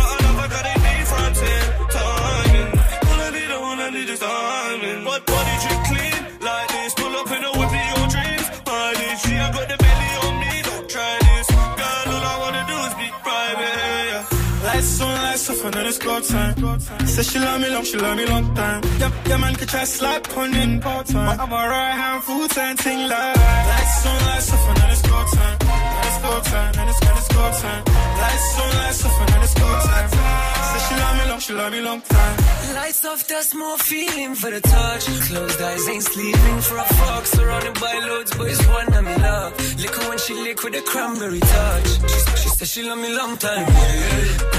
short 16.24 16.80
time. 16.82 17.08
Say 17.08 17.24
she 17.24 17.40
love 17.40 17.62
me 17.62 17.70
long, 17.70 17.84
she 17.84 17.98
love 17.98 18.18
me 18.18 18.26
long 18.26 18.56
time. 18.56 18.84
Yeah, 19.00 19.12
yeah 19.28 19.38
man 19.38 19.56
could 19.56 19.70
try 19.70 19.84
slap 19.84 20.38
on 20.38 20.56
in 20.56 20.80
part 20.80 21.08
time. 21.08 21.40
I'm 21.40 21.52
a 21.52 21.56
right 21.56 21.92
hand 21.92 22.24
full 22.24 22.48
time, 22.48 22.78
ting 22.78 23.08
like. 23.08 23.36
Lights 23.36 24.06
on, 24.06 24.26
lights 24.26 24.54
off, 24.54 24.70
and 24.70 24.80
now 24.80 24.92
it's 24.92 25.02
go 25.02 25.26
time. 25.36 25.67
Go 26.28 26.42
time, 26.44 26.74
go 26.74 27.46
time. 27.62 27.84
Lights 28.22 28.60
on, 28.60 28.76
lights 28.78 29.06
off, 29.06 29.22
and 29.22 29.30
now 29.32 29.44
it's 29.44 29.54
go 29.54 29.68
time. 29.90 30.10
She 30.88 30.96
me 30.96 31.30
long, 31.30 31.40
she 31.40 31.54
me 31.54 31.82
long 31.82 32.02
time. 32.02 32.38
Lights 32.76 33.06
off, 33.06 33.54
more 33.56 33.78
feeling 33.78 34.36
for 34.36 34.50
the 34.52 34.62
touch. 34.62 35.06
Closed 35.28 35.62
eyes 35.62 35.90
ain't 35.90 36.04
sleeping 36.04 36.60
for 36.62 36.78
a 36.78 36.88
fuck. 37.00 37.26
Surrounded 37.26 37.74
by 37.80 37.94
loads, 38.08 38.32
but 38.38 38.48
it's 38.48 38.66
one 38.68 38.94
I'm 38.94 39.06
love. 39.22 39.68
When 40.18 40.26
she 40.26 40.34
lick 40.34 40.64
with 40.64 40.74
a 40.74 40.82
cranberry 40.82 41.40
touch. 41.40 41.90
She, 42.42 42.50
said 42.50 42.68
she 42.68 42.82
love 42.82 42.98
me 42.98 43.16
long 43.16 43.38
time. 43.38 43.68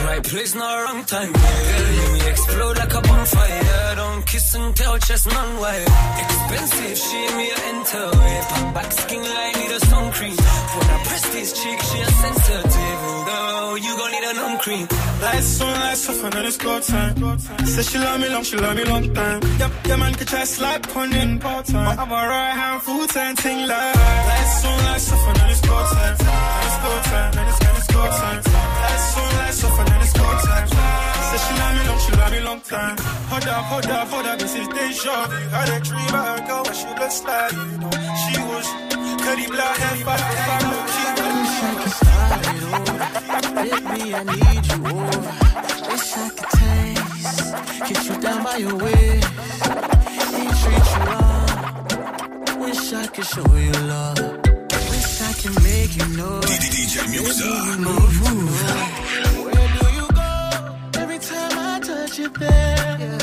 Right 0.07 0.23
place, 0.23 0.55
not 0.55 0.75
wrong 0.85 1.05
time. 1.05 1.33
Let 1.33 2.12
me 2.12 2.29
explode 2.31 2.77
like 2.79 2.94
a 2.94 3.01
bonfire. 3.01 3.94
Don't 3.97 4.27
kiss 4.27 4.55
and 4.55 4.77
tell, 4.77 4.99
just 4.99 5.27
non 5.27 5.59
wire. 5.59 5.87
Expensive, 6.23 6.97
she 6.97 7.21
me 7.37 7.51
a 7.51 7.59
enter. 7.73 8.11
Pop 8.51 8.75
back 8.75 8.92
skin 8.92 9.23
line, 9.23 9.55
need 9.59 9.73
a 9.73 9.81
sun 9.81 10.12
cream. 10.12 10.37
When 10.37 10.90
I 10.90 10.97
press 11.06 11.24
this 11.32 11.52
cheek, 11.52 11.80
she 11.80 11.98
a 12.00 12.06
sensitive. 12.06 12.98
Girl, 13.28 13.78
you 13.78 13.96
gon' 13.96 14.11
need 14.12 14.24
a 14.24 14.34
numb 14.34 14.58
cream. 14.58 14.87
Lights 15.22 15.61
on, 15.61 15.72
lights 15.80 16.08
off, 16.08 16.24
and 16.24 16.32
then 16.32 16.44
it's 16.46 16.56
go 16.56 16.80
time. 16.80 17.38
Said 17.66 17.84
she 17.84 17.98
love 17.98 18.20
me 18.20 18.28
long, 18.28 18.42
she 18.44 18.56
love 18.56 18.76
me 18.76 18.84
long 18.84 19.12
time. 19.14 19.40
Yep, 19.58 19.72
yeah, 19.87 19.96
man, 19.96 20.14
could 20.14 20.28
try 20.28 20.44
slap 20.44 20.96
on 20.96 21.12
in 21.12 21.38
part 21.38 21.66
time. 21.66 21.98
I'm 21.98 22.11
a 22.11 22.14
right 22.14 22.54
hand, 22.61 22.82
full 22.82 23.06
time, 23.06 23.37
ting 23.37 23.66
like. 23.66 23.96
Lights 23.96 24.64
on, 24.64 24.84
lights 24.84 25.12
off, 25.12 25.28
and 25.28 25.37
then 25.37 25.50
it's 25.50 25.61
go 25.61 25.76
time. 25.92 26.16
Go 26.82 27.00
time, 27.11 27.32
then 27.32 27.48
it's 27.48 27.58
go 27.98 28.06
time. 28.22 28.42
Lights 28.82 29.18
on, 29.18 29.30
lights 29.38 29.64
off, 29.64 29.78
and 29.80 29.88
then 29.88 30.00
it's 30.00 30.12
go 30.12 30.26
time. 30.48 30.68
Said 31.28 31.40
she 31.44 31.52
love 31.61 31.74
me 31.76 31.82
long, 31.88 32.00
she 32.04 32.12
love 32.20 32.32
me 32.32 32.40
long 32.48 32.61
time. 32.61 32.96
Hold 33.30 33.48
up, 33.54 33.64
hold 33.70 33.87
up, 33.87 34.08
hold 34.08 34.26
up, 34.26 34.38
this 34.38 34.54
is 34.61 34.68
deja 34.68 35.16
vu. 35.30 35.38
Had 35.54 35.68
a 35.76 35.78
dream 35.88 36.08
about 36.08 36.38
a 36.38 36.42
girl, 36.46 36.62
but 36.64 36.76
she 36.80 36.88
looks 37.00 37.18
like 37.24 37.52
you 37.52 37.78
know. 37.82 37.92
She 38.22 38.34
was 38.50 38.66
curly 39.24 39.46
black 39.54 39.76
hair, 39.82 39.96
fat, 40.06 40.20
fat, 40.46 40.62
look, 40.72 40.88
she 40.94 41.02
Baby, 43.58 44.02
I 44.14 44.22
need 44.32 44.64
you 44.70 44.78
over. 44.94 45.22
Wish 45.88 46.11
I 46.16 46.28
could 46.37 46.50
taste, 46.58 47.48
kiss 47.87 48.02
you 48.08 48.16
down 48.20 48.40
by 48.44 48.56
your 48.56 48.76
way, 48.76 49.20
and 50.38 50.50
treat 50.61 50.87
you 50.94 51.02
wrong. 51.08 52.61
Wish 52.61 52.92
I 52.92 53.06
could 53.08 53.26
show 53.26 53.48
you 53.56 53.72
love. 53.92 54.47
Wish 55.38 55.46
I 55.46 55.51
could 55.51 55.62
make 55.62 55.96
you 55.96 56.16
know. 56.16 56.40
DJ 56.40 56.98
Muxxa. 57.12 57.79
Move, 57.79 58.20
move. 58.22 58.61
Where 59.44 59.68
do 59.79 59.87
you 59.94 60.07
go? 60.12 61.01
Every 61.01 61.18
time 61.18 61.59
I 61.59 61.81
touch 61.81 62.18
you 62.18 62.29
there, 62.31 63.17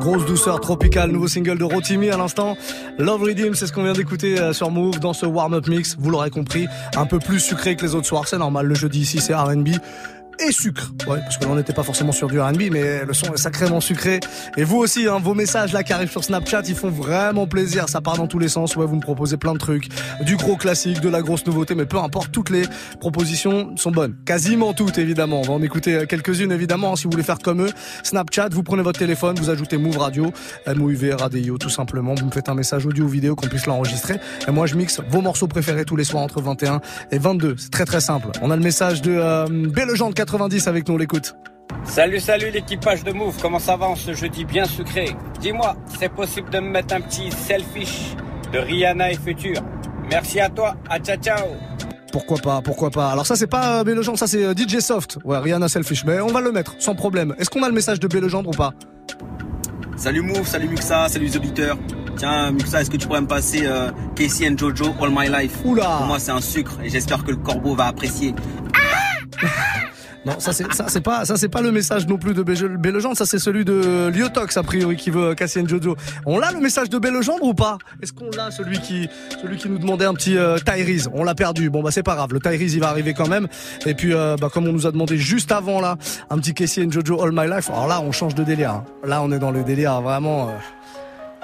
Grosse 0.00 0.26
douceur 0.26 0.60
tropicale, 0.60 1.12
nouveau 1.12 1.28
single 1.28 1.56
de 1.56 1.62
Rotimi 1.62 2.10
à 2.10 2.16
l'instant. 2.16 2.56
Love 2.98 3.22
Redeem, 3.22 3.54
c'est 3.54 3.68
ce 3.68 3.72
qu'on 3.72 3.84
vient 3.84 3.92
d'écouter 3.92 4.40
euh, 4.40 4.52
sur 4.52 4.70
Move 4.70 4.98
dans 4.98 5.12
ce 5.12 5.26
warm-up 5.26 5.68
mix. 5.68 5.96
Vous 5.96 6.10
l'aurez 6.10 6.30
compris, 6.30 6.66
un 6.96 7.06
peu 7.06 7.20
plus 7.20 7.38
sucré 7.38 7.76
que 7.76 7.82
les 7.82 7.94
autres 7.94 8.08
soirs. 8.08 8.26
C'est 8.26 8.38
normal, 8.38 8.66
le 8.66 8.74
jeudi 8.74 9.02
ici 9.02 9.20
c'est 9.20 9.32
R&B 9.32 9.68
et 10.46 10.52
sucre. 10.52 10.92
Ouais, 11.06 11.20
parce 11.20 11.36
que 11.38 11.44
là 11.44 11.50
on 11.50 11.56
n'était 11.56 11.72
pas 11.72 11.82
forcément 11.82 12.12
sur 12.12 12.28
du 12.28 12.40
R&B, 12.40 12.62
mais 12.70 13.04
le 13.04 13.12
son 13.12 13.32
est 13.34 13.38
sacrément 13.38 13.80
sucré. 13.80 14.20
Et 14.56 14.64
vous 14.64 14.78
aussi, 14.78 15.06
hein, 15.06 15.18
vos 15.22 15.34
messages 15.34 15.72
là 15.72 15.82
qui 15.82 15.92
arrivent 15.92 16.10
sur 16.10 16.24
Snapchat, 16.24 16.62
ils 16.68 16.74
font 16.74 16.90
vraiment 16.90 17.46
plaisir. 17.46 17.88
Ça 17.88 18.00
part 18.00 18.16
dans 18.16 18.26
tous 18.26 18.38
les 18.38 18.48
sens. 18.48 18.76
Ouais, 18.76 18.86
vous 18.86 18.96
me 18.96 19.00
proposez 19.00 19.36
plein 19.36 19.52
de 19.52 19.58
trucs, 19.58 19.88
du 20.22 20.36
gros 20.36 20.56
classique, 20.56 21.00
de 21.00 21.08
la 21.08 21.22
grosse 21.22 21.46
nouveauté, 21.46 21.74
mais 21.74 21.86
peu 21.86 21.98
importe, 21.98 22.32
toutes 22.32 22.50
les 22.50 22.64
propositions 23.00 23.76
sont 23.76 23.90
bonnes. 23.90 24.16
Quasiment 24.24 24.72
toutes, 24.72 24.98
évidemment. 24.98 25.40
On 25.40 25.44
va 25.44 25.52
en 25.54 25.62
écouter 25.62 25.94
euh, 25.94 26.06
quelques-unes, 26.06 26.52
évidemment. 26.52 26.96
Si 26.96 27.04
vous 27.04 27.10
voulez 27.10 27.22
faire 27.22 27.38
comme 27.38 27.62
eux, 27.62 27.70
Snapchat, 28.02 28.48
vous 28.50 28.62
prenez 28.62 28.82
votre 28.82 28.98
téléphone, 28.98 29.36
vous 29.38 29.50
ajoutez 29.50 29.76
Move 29.76 29.98
Radio, 29.98 30.32
M-O-U-V, 30.66 31.14
Radio, 31.14 31.58
tout 31.58 31.70
simplement. 31.70 32.14
Vous 32.14 32.26
me 32.26 32.30
faites 32.30 32.48
un 32.48 32.54
message 32.54 32.86
audio 32.86 33.04
ou 33.04 33.08
vidéo 33.08 33.34
qu'on 33.34 33.48
puisse 33.48 33.66
l'enregistrer. 33.66 34.16
Et 34.46 34.50
moi, 34.50 34.66
je 34.66 34.76
mixe 34.76 35.00
vos 35.08 35.20
morceaux 35.20 35.48
préférés 35.48 35.84
tous 35.84 35.96
les 35.96 36.04
soirs 36.04 36.22
entre 36.22 36.40
21 36.40 36.80
et 37.10 37.18
22. 37.18 37.56
C'est 37.58 37.70
très 37.70 37.84
très 37.84 38.00
simple. 38.00 38.28
On 38.42 38.50
a 38.50 38.56
le 38.56 38.62
message 38.62 39.02
de 39.02 39.12
euh, 39.12 39.46
Belle 39.48 39.90
90 40.32 40.66
avec 40.66 40.88
nous, 40.88 40.94
on 40.94 40.96
l'écoute. 40.96 41.34
Salut, 41.84 42.18
salut 42.18 42.50
l'équipage 42.50 43.04
de 43.04 43.12
Move, 43.12 43.36
comment 43.42 43.58
ça 43.58 43.76
va 43.76 43.86
en 43.86 43.96
ce 43.96 44.14
jeudi 44.14 44.46
bien 44.46 44.64
sucré? 44.64 45.14
Dis-moi, 45.40 45.76
c'est 46.00 46.08
possible 46.08 46.48
de 46.48 46.58
me 46.58 46.70
mettre 46.70 46.94
un 46.94 47.02
petit 47.02 47.30
selfish 47.30 48.14
de 48.50 48.58
Rihanna 48.58 49.12
et 49.12 49.16
Future 49.16 49.60
Merci 50.10 50.40
à 50.40 50.48
toi, 50.48 50.74
à 50.88 50.98
ciao 51.00 51.16
ciao 51.18 51.48
Pourquoi 52.12 52.38
pas, 52.38 52.62
pourquoi 52.62 52.90
pas. 52.90 53.10
Alors 53.10 53.26
ça 53.26 53.36
c'est 53.36 53.46
pas 53.46 53.80
euh, 53.80 53.84
Bélogendre, 53.84 54.18
ça 54.18 54.26
c'est 54.26 54.42
euh, 54.42 54.54
DJ 54.54 54.78
Soft. 54.78 55.18
Ouais, 55.24 55.36
Rihanna 55.36 55.68
Selfish, 55.68 56.04
mais 56.06 56.18
on 56.20 56.28
va 56.28 56.40
le 56.40 56.50
mettre 56.50 56.76
sans 56.78 56.94
problème. 56.94 57.34
Est-ce 57.38 57.50
qu'on 57.50 57.62
a 57.62 57.68
le 57.68 57.74
message 57.74 58.00
de 58.00 58.08
Bélogendre 58.08 58.48
ou 58.48 58.56
pas? 58.56 58.72
Salut 59.96 60.22
Move, 60.22 60.46
salut 60.48 60.68
Muxa, 60.68 61.10
salut 61.10 61.26
les 61.26 61.36
auditeurs. 61.36 61.76
Tiens, 62.16 62.52
Muxa, 62.52 62.80
est-ce 62.80 62.90
que 62.90 62.96
tu 62.96 63.06
pourrais 63.06 63.20
me 63.20 63.26
passer 63.26 63.66
euh, 63.66 63.90
Casey 64.16 64.48
and 64.48 64.56
Jojo 64.56 64.94
All 64.98 65.10
My 65.10 65.28
Life? 65.28 65.58
Oula 65.64 65.96
Pour 65.98 66.06
moi, 66.06 66.18
c'est 66.18 66.32
un 66.32 66.40
sucre 66.40 66.78
et 66.82 66.88
j'espère 66.88 67.22
que 67.22 67.32
le 67.32 67.36
corbeau 67.36 67.74
va 67.74 67.88
apprécier. 67.88 68.34
Non, 70.24 70.34
ça 70.38 70.52
c'est 70.52 70.72
ça 70.72 70.84
c'est 70.86 71.00
pas 71.00 71.24
ça 71.24 71.36
c'est 71.36 71.48
pas 71.48 71.62
le 71.62 71.72
message 71.72 72.06
non 72.06 72.16
plus 72.16 72.32
de 72.32 72.44
Bé- 72.44 72.76
Bélogendre, 72.78 73.16
ça 73.16 73.26
c'est 73.26 73.40
celui 73.40 73.64
de 73.64 74.08
Lyotox 74.14 74.56
a 74.56 74.62
priori 74.62 74.94
qui 74.96 75.10
veut 75.10 75.34
Cassien 75.34 75.66
Jojo. 75.66 75.96
On 76.26 76.38
l'a 76.38 76.52
le 76.52 76.60
message 76.60 76.88
de 76.90 76.98
Bélogendre 76.98 77.42
ou 77.42 77.54
pas? 77.54 77.76
Est-ce 78.00 78.12
qu'on 78.12 78.30
l'a 78.30 78.52
celui 78.52 78.78
qui 78.78 79.08
celui 79.42 79.56
qui 79.56 79.68
nous 79.68 79.78
demandait 79.78 80.04
un 80.04 80.14
petit 80.14 80.36
euh, 80.36 80.58
On 81.12 81.24
l'a 81.24 81.34
perdu. 81.34 81.70
Bon 81.70 81.82
bah 81.82 81.90
c'est 81.90 82.04
pas 82.04 82.14
grave, 82.14 82.32
le 82.32 82.38
Tyrese 82.38 82.74
il 82.74 82.80
va 82.80 82.88
arriver 82.90 83.14
quand 83.14 83.26
même. 83.28 83.48
Et 83.84 83.94
puis 83.94 84.14
euh, 84.14 84.36
bah 84.40 84.48
comme 84.52 84.68
on 84.68 84.72
nous 84.72 84.86
a 84.86 84.92
demandé 84.92 85.16
juste 85.18 85.50
avant 85.50 85.80
là 85.80 85.96
un 86.30 86.38
petit 86.38 86.54
Cassien 86.54 86.88
Jojo 86.88 87.20
All 87.20 87.32
My 87.32 87.48
Life. 87.48 87.68
Alors 87.70 87.88
là 87.88 88.00
on 88.00 88.12
change 88.12 88.36
de 88.36 88.44
délire. 88.44 88.70
hein. 88.70 88.84
Là 89.04 89.22
on 89.22 89.32
est 89.32 89.40
dans 89.40 89.50
le 89.50 89.64
délire 89.64 90.00
vraiment. 90.02 90.50
euh, 90.50 90.52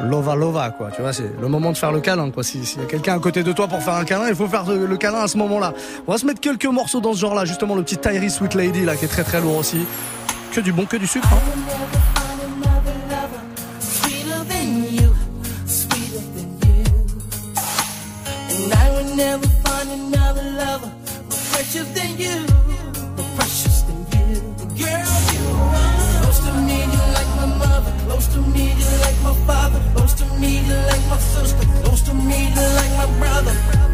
Lova 0.01 0.37
Lova, 0.37 0.71
quoi. 0.71 0.91
Tu 0.95 1.03
vois, 1.03 1.13
c'est 1.13 1.31
le 1.41 1.49
moment 1.49 1.73
de 1.73 1.77
faire 1.77 1.93
le 1.93 2.01
câlin, 2.01 2.31
quoi. 2.31 2.43
S'il 2.43 2.67
si 2.67 2.79
y 2.79 2.83
a 2.83 2.85
quelqu'un 2.85 3.17
à 3.17 3.19
côté 3.19 3.43
de 3.43 3.53
toi 3.53 3.67
pour 3.67 3.83
faire 3.83 3.95
un 3.95 4.05
câlin, 4.05 4.29
il 4.29 4.35
faut 4.35 4.47
faire 4.47 4.65
euh, 4.69 4.87
le 4.87 4.97
câlin 4.97 5.21
à 5.21 5.29
ce 5.29 5.37
moment-là. 5.39 5.75
On 6.07 6.13
va 6.13 6.19
se 6.19 6.27
mettre 6.27 6.41
quelques 6.41 6.67
morceaux 6.67 7.01
dans 7.01 7.15
ce 7.15 7.21
genre-là. 7.21 7.45
Justement, 7.45 7.75
le 7.75 7.83
petit 7.83 7.99
Tyree 7.99 8.31
Sweet 8.31 8.55
Lady, 8.55 8.85
là, 8.85 8.97
qui 8.97 9.05
est 9.05 9.09
très 9.09 9.25
très 9.25 9.41
lourd 9.41 9.57
aussi. 9.57 9.85
Que 10.53 10.61
du 10.61 10.73
bon, 10.73 10.87
que 10.87 10.97
du 10.97 11.07
sucre, 11.07 11.29
hein. 11.33 11.89
than 21.95 22.19
you 22.19 22.48
sisters, 31.21 31.55
close 31.83 32.03
to 32.03 32.15
me, 32.15 32.55
like 32.55 32.93
my 32.97 33.19
brother. 33.19 33.88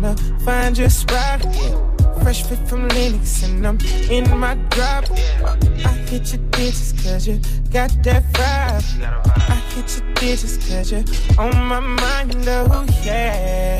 tryna 0.00 0.42
find 0.44 0.78
your 0.78 0.90
spot. 0.90 1.42
Fresh 2.22 2.44
fit 2.44 2.58
from 2.68 2.88
Linux 2.90 3.44
and 3.44 3.66
I'm 3.66 3.78
in 4.10 4.38
my 4.38 4.54
drop. 4.70 5.04
I 5.10 5.92
hit 6.08 6.32
your 6.32 6.42
digits 6.50 6.92
cause 7.02 7.26
you 7.26 7.40
got 7.70 7.90
that 8.04 8.24
vibe. 8.32 8.84
I 9.48 9.54
hit 9.74 9.98
your 9.98 10.14
digits 10.14 10.56
cause 10.68 10.92
you 10.92 11.04
on 11.38 11.54
my 11.66 11.80
mind, 11.80 12.34
oh 12.46 12.86
yeah. 13.04 13.78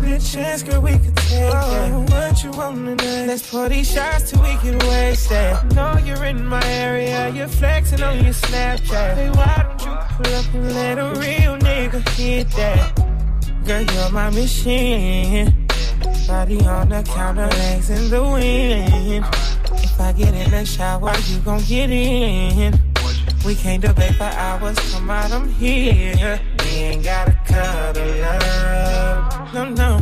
Good 0.00 0.20
chance, 0.20 0.62
girl, 0.62 0.80
we 0.82 0.92
could 0.92 1.16
take 1.16 1.50
oh, 1.52 2.04
it. 2.06 2.10
What 2.10 2.44
you 2.44 2.50
want 2.50 2.76
tonight? 2.76 3.26
Let's 3.26 3.50
pour 3.50 3.68
these 3.68 3.90
shots 3.90 4.30
till 4.30 4.42
we 4.42 4.56
get 4.62 4.82
wasted. 4.84 5.74
Know 5.74 5.98
you're 6.04 6.24
in 6.24 6.46
my 6.46 6.64
area, 6.66 7.30
you're 7.30 7.48
flexing 7.48 8.02
on 8.02 8.22
your 8.22 8.34
Snapchat. 8.34 9.14
Hey, 9.14 9.30
why 9.30 9.64
don't 9.66 9.80
you 9.80 9.98
pull 10.16 10.34
up 10.34 10.54
and 10.54 10.74
let 10.74 10.98
a 10.98 11.08
real 11.20 11.56
nigga 11.58 12.06
hit 12.10 12.48
that? 12.52 13.05
Girl, 13.66 13.82
you're 13.82 14.10
my 14.12 14.30
machine. 14.30 15.66
Body 16.28 16.64
on 16.66 16.88
the 16.88 17.02
counter, 17.02 17.48
legs 17.48 17.90
in 17.90 18.10
the 18.10 18.22
wind. 18.22 19.24
If 19.72 20.00
I 20.00 20.12
get 20.12 20.34
in 20.34 20.52
the 20.52 20.64
shower, 20.64 21.12
you 21.26 21.40
gon' 21.40 21.60
get 21.62 21.90
in. 21.90 22.78
We 23.44 23.56
can't 23.56 23.82
debate 23.82 24.14
for 24.14 24.22
hours, 24.22 24.78
come 24.92 25.10
out, 25.10 25.32
I'm 25.32 25.48
here. 25.48 26.40
We 26.60 26.68
ain't 26.68 27.02
gotta 27.02 27.32
cuddle 27.44 28.22
up. 28.22 29.52
No, 29.52 29.64
no. 29.70 29.98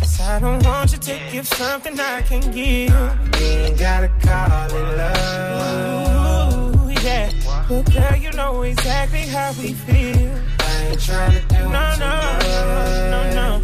Cause 0.00 0.20
I 0.20 0.40
don't 0.40 0.64
want 0.64 0.90
you 0.90 0.98
to 0.98 1.20
give 1.30 1.46
something 1.46 2.00
I 2.00 2.20
can 2.22 2.40
give. 2.50 3.38
We 3.38 3.46
ain't 3.46 3.78
gotta 3.78 4.08
call 4.08 4.76
it 4.76 4.96
love. 4.98 6.84
Ooh, 6.84 6.90
yeah. 6.90 7.30
But 7.68 7.94
girl, 7.94 8.16
you 8.16 8.32
know 8.32 8.62
exactly 8.62 9.20
how 9.20 9.52
we 9.52 9.72
feel. 9.72 10.53
I 10.84 10.88
ain't 10.88 11.00
trying 11.00 11.32
to 11.32 11.40
do 11.48 11.60
no, 11.60 11.94
no, 11.98 12.38
no, 12.44 13.10
no, 13.10 13.20
no. 13.32 13.62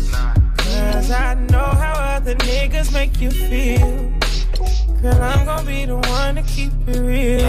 Cause 0.56 1.10
I 1.10 1.34
know 1.50 1.66
how 1.82 1.92
other 2.16 2.34
niggas 2.34 2.94
make 2.94 3.20
you 3.20 3.30
feel. 3.30 4.10
Girl, 5.02 5.22
I'm 5.22 5.44
gonna 5.44 5.66
be 5.66 5.84
the 5.84 5.98
one 5.98 6.36
to 6.36 6.42
keep 6.42 6.72
it 6.86 6.98
real. 6.98 7.40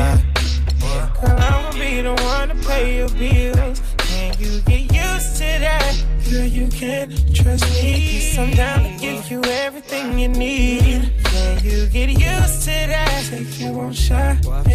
Girl, 1.22 1.38
I'm 1.40 1.72
gonna 1.72 1.80
be 1.80 2.02
the 2.02 2.14
one 2.22 2.50
to 2.50 2.56
pay 2.68 2.98
your 2.98 3.10
bills. 3.12 3.82
Can 3.98 4.36
you 4.40 4.60
get 4.62 4.92
used 4.92 5.38
to 5.38 5.50
that? 5.64 6.04
Girl, 6.30 6.46
you 6.46 6.68
can 6.68 7.12
trust 7.34 7.64
me. 7.82 8.36
Cause 8.36 8.40
I'm 8.40 8.52
down 8.52 8.84
to 8.84 9.00
give 9.00 9.32
you 9.32 9.42
everything 9.46 10.20
you 10.20 10.28
need. 10.28 11.14
Can 11.24 11.64
you 11.64 11.88
get 11.88 12.10
used 12.10 12.64
to 12.64 12.76
that? 12.92 13.26
Take 13.30 13.58
you 13.62 13.80
on 13.80 13.94
shot. 13.94 14.44
What 14.44 14.68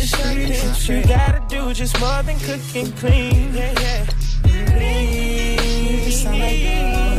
you 0.89 1.05
gotta 1.05 1.45
do 1.51 1.75
just 1.75 2.01
more 2.01 2.23
than 2.23 2.39
cook 2.41 2.61
and 2.75 2.97
clean. 2.97 3.53
Yeah, 3.53 3.79
yeah. 3.79 4.26
Please, 4.77 6.25
yeah. 6.25 7.19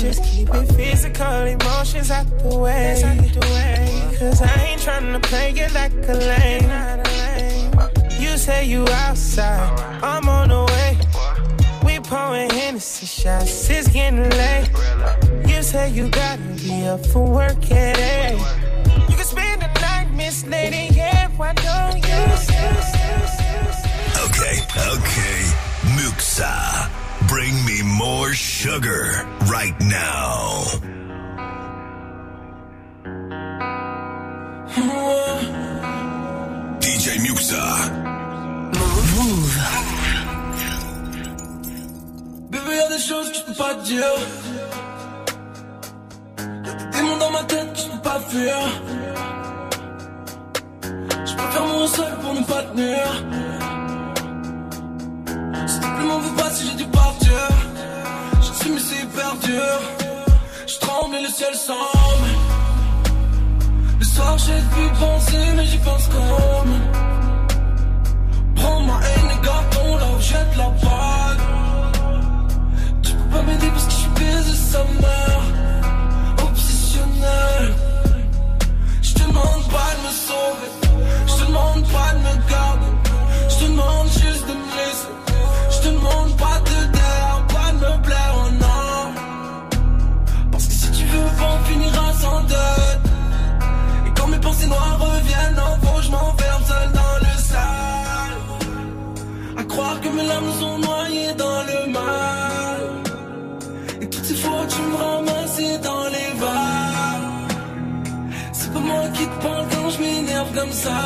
Just 0.00 0.24
keep 0.24 0.48
it 0.48 0.66
physical, 0.74 1.42
emotions 1.44 2.10
out 2.10 2.26
the 2.38 2.58
way. 2.58 3.00
Cause 4.18 4.42
I 4.42 4.54
ain't 4.66 4.80
tryna 4.80 5.22
play 5.22 5.50
you 5.50 5.68
like 5.74 5.92
a 6.08 6.14
lame. 6.14 6.70
You 8.20 8.36
say 8.36 8.64
you 8.64 8.86
outside, 8.88 9.78
I'm 10.02 10.28
on 10.28 10.48
the 10.48 10.64
way. 10.64 10.98
We 11.84 12.00
pouring 12.00 12.50
Hennessy 12.50 13.06
shots, 13.06 13.68
it's 13.68 13.88
getting 13.88 14.30
late. 14.30 14.70
You 15.46 15.62
say 15.62 15.90
you 15.90 16.08
gotta 16.08 16.42
be 16.64 16.86
up 16.86 17.04
for 17.06 17.24
work 17.24 17.70
at 17.70 17.98
eight. 17.98 18.38
You 19.08 19.16
can 19.16 19.24
spend 19.24 19.62
the 19.62 19.68
night, 19.80 20.08
Miss 20.14 20.46
Lady, 20.46 20.94
yeah, 20.94 21.28
why 21.36 21.52
don't 21.54 21.96
you? 21.96 23.01
Okay, 24.42 24.58
okay. 24.98 25.38
Muxxa, 25.94 26.90
bring 27.28 27.54
me 27.64 27.78
more 27.96 28.32
sugar 28.32 29.22
right 29.46 29.78
now. 29.80 30.64
DJ 36.80 37.22
Muxxa. 37.22 37.66
Mouv'. 39.14 39.58
Bébé, 42.50 42.74
y'a 42.74 42.88
des 42.88 42.98
choses 42.98 43.30
que 43.30 43.36
je 43.38 43.42
peux 43.44 43.54
pas 43.54 43.74
te 43.76 43.84
dire. 43.84 44.14
Y'a 46.66 46.74
des 46.74 46.96
démons 46.96 47.16
dans 47.18 47.30
ma 47.30 47.44
tête 47.44 47.72
que 47.74 47.78
je 47.78 47.88
peux 47.92 48.02
pas 48.02 48.20
fuir. 48.28 48.56
Je 51.26 51.34
préfère 51.36 51.64
mourir 51.64 51.88
seul 51.88 52.14
pour 52.22 52.34
ne 52.34 52.42
pas 52.42 52.62
tenir. 52.64 53.06
S'il 55.66 55.80
te 55.80 55.86
plaît, 55.86 56.06
m'en 56.06 56.18
veux 56.18 56.34
pas 56.36 56.50
si 56.50 56.66
j'ai 56.68 56.74
dû 56.74 56.86
partir. 56.90 57.32
Suis 58.40 58.70
mais 58.70 58.80
c'est 58.80 59.02
hyper 59.02 59.34
dur. 59.42 59.80
Je 60.66 60.78
tremble 60.78 61.16
et 61.16 61.22
le 61.22 61.28
ciel 61.28 61.54
semble. 61.54 62.32
Le 63.98 64.04
soir, 64.04 64.36
j'ai 64.38 64.60
pu 64.74 64.82
penser, 65.00 65.44
mais 65.56 65.66
j'y 65.66 65.78
pense 65.78 66.06
comme. 66.08 66.74
Prends 68.56 68.80
ma 68.80 68.94
haine 68.94 69.30
et 69.36 69.44
garde 69.44 70.00
là 70.00 70.06
où 70.16 70.20
jette 70.20 70.56
la 70.56 70.68
balle. 70.84 71.42
Tu 73.02 73.12
peux 73.12 73.36
pas 73.36 73.42
m'aider 73.42 73.68
parce 73.72 73.86
que 73.86 73.92
je 73.92 73.96
suis 73.96 74.10
baisé 74.10 74.54
sa 74.54 74.78
mère. 75.00 75.42
Obsessionnel. 76.48 77.74
Je 79.00 79.14
te 79.14 79.20
demande 79.20 79.64
pas 79.76 79.90
de 79.96 80.00
me 80.06 80.12
sauver. 80.26 80.70
Je 81.26 81.34
te 81.34 81.46
demande 81.46 81.84
pas 81.88 82.12
de 82.14 82.18
me 82.18 82.34
garder. 82.50 82.92
Je 83.48 83.56
te 83.56 83.64
demande 83.64 84.08
juste 84.08 84.46
de 84.46 84.52
me 84.52 84.66
laisser. 84.76 85.21
Je 85.74 85.78
te 85.78 85.88
demande 85.88 86.36
pas 86.36 86.58
de 86.68 86.78
d'air, 86.94 87.46
pas 87.48 87.70
de 87.72 87.78
me 87.78 88.02
plaire, 88.02 88.34
oh 88.36 88.50
non. 88.64 89.04
Parce 90.50 90.66
que 90.66 90.74
si 90.74 90.90
tu 90.92 91.04
veux 91.06 91.28
on 91.50 91.58
finira 91.64 92.12
sans 92.20 92.40
dette. 92.42 93.04
Et 94.06 94.10
quand 94.16 94.28
mes 94.28 94.38
pensées 94.38 94.66
noires 94.66 94.98
reviennent, 95.00 95.58
en 95.58 95.74
faux, 95.84 96.02
je 96.02 96.10
m'enferme 96.10 96.64
seul 96.64 96.88
dans 97.00 97.16
le 97.26 97.34
sale. 97.50 98.36
À 99.56 99.64
croire 99.64 100.00
que 100.02 100.08
mes 100.08 100.26
larmes 100.26 100.52
sont 100.60 100.78
noyées 100.78 101.34
dans 101.44 101.62
le 101.70 101.92
mal. 101.98 102.80
Et 104.02 104.08
toutes 104.08 104.24
ces 104.24 104.34
fois 104.34 104.66
tu 104.68 104.80
me 104.90 104.96
ramasses 104.96 105.80
dans 105.88 106.04
les 106.16 106.30
vagues. 106.42 107.52
C'est 108.52 108.72
pas 108.72 108.80
moi 108.80 109.04
qui 109.14 109.24
te 109.26 109.36
parle 109.42 109.66
quand 109.72 109.88
je 109.90 109.98
m'énerve 110.02 110.52
comme 110.54 110.72
ça. 110.72 110.98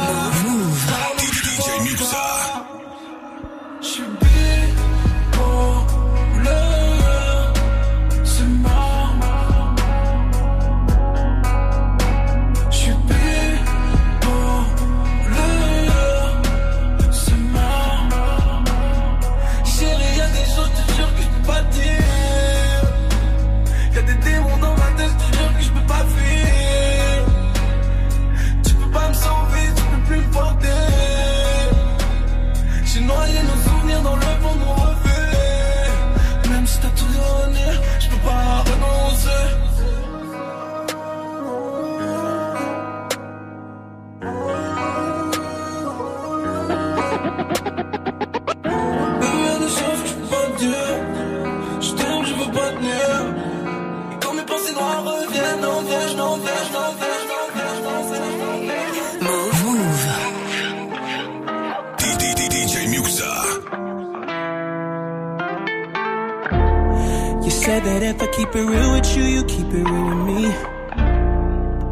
Keep 68.46 68.56
it 68.56 68.68
real 68.68 68.92
with 68.92 69.16
you, 69.16 69.22
you 69.24 69.44
keep 69.44 69.66
it 69.66 69.84
real 69.90 70.04
with 70.06 70.26
me. 70.26 70.50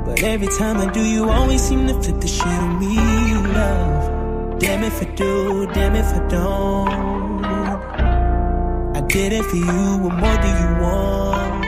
But 0.05 0.23
every 0.23 0.47
time 0.47 0.77
I 0.79 0.91
do, 0.93 1.01
you 1.01 1.29
always 1.29 1.63
seem 1.63 1.87
to 1.89 1.95
flip 1.95 2.21
the 2.21 2.29
shit 2.29 2.47
on 2.47 2.79
me, 2.79 2.95
love. 3.55 4.59
Damn 4.61 4.85
if 4.85 5.03
I 5.03 5.07
do, 5.17 5.67
damn 5.73 5.97
if 5.97 6.07
I 6.07 6.29
don't. 6.29 7.45
I 8.97 9.01
did 9.09 9.33
it 9.33 9.45
for 9.45 9.57
you, 9.57 9.99
what 10.03 10.15
more 10.15 10.37
do 10.45 10.49
you 10.49 10.71
want? 10.83 11.65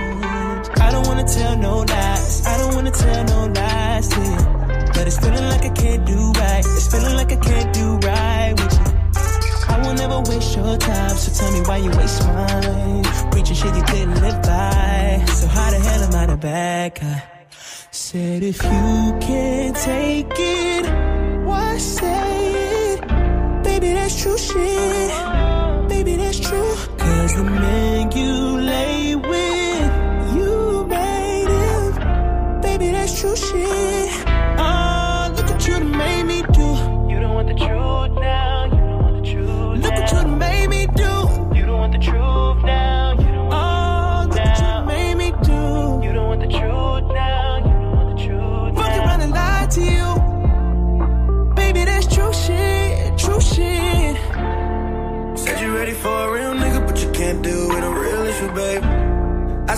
I 0.80 0.90
don't 0.92 1.06
wanna 1.06 1.24
tell 1.24 1.56
no 1.58 1.78
lies, 1.78 2.46
I 2.46 2.58
don't 2.58 2.74
wanna 2.74 2.92
tell 2.92 3.24
no 3.24 3.46
lies. 3.60 4.08
But 4.94 5.06
it's 5.06 5.18
feeling 5.18 5.48
like 5.48 5.64
I 5.64 5.70
can't 5.70 6.06
do 6.06 6.32
right, 6.32 6.64
it's 6.64 6.86
feeling 6.92 7.16
like 7.16 7.32
I 7.32 7.36
can't 7.36 7.74
do 7.74 7.96
right 8.06 8.25
waste 10.36 10.56
your 10.56 10.76
time, 10.76 11.16
so 11.16 11.28
tell 11.38 11.52
me 11.52 11.60
why 11.68 11.78
you 11.78 11.90
waste 11.90 12.22
mine. 12.24 13.04
Preaching 13.30 13.56
shit 13.56 13.74
you 13.74 13.84
didn't 13.84 14.20
live 14.20 14.42
by. 14.42 15.24
So 15.38 15.46
how 15.46 15.70
the 15.70 15.78
hell 15.78 16.02
am 16.06 16.14
I 16.14 16.26
the 16.26 16.36
bad 16.36 16.94
guy? 16.94 17.22
Said 17.90 18.42
if 18.42 18.62
you 18.62 19.18
can't 19.26 19.76
take 19.76 20.26
it, 20.30 20.84
why 21.46 21.78
say 21.78 22.92
it? 22.92 23.00
Baby, 23.64 23.88
that's 23.94 24.20
true 24.22 24.38
shit. 24.38 25.10
Baby, 25.88 26.16
that's 26.16 26.40
true. 26.40 26.74
Cause 26.98 27.32
the 27.36 27.44
man 27.44 28.12
you 28.12 28.32
lay 28.72 29.14
with, 29.14 29.45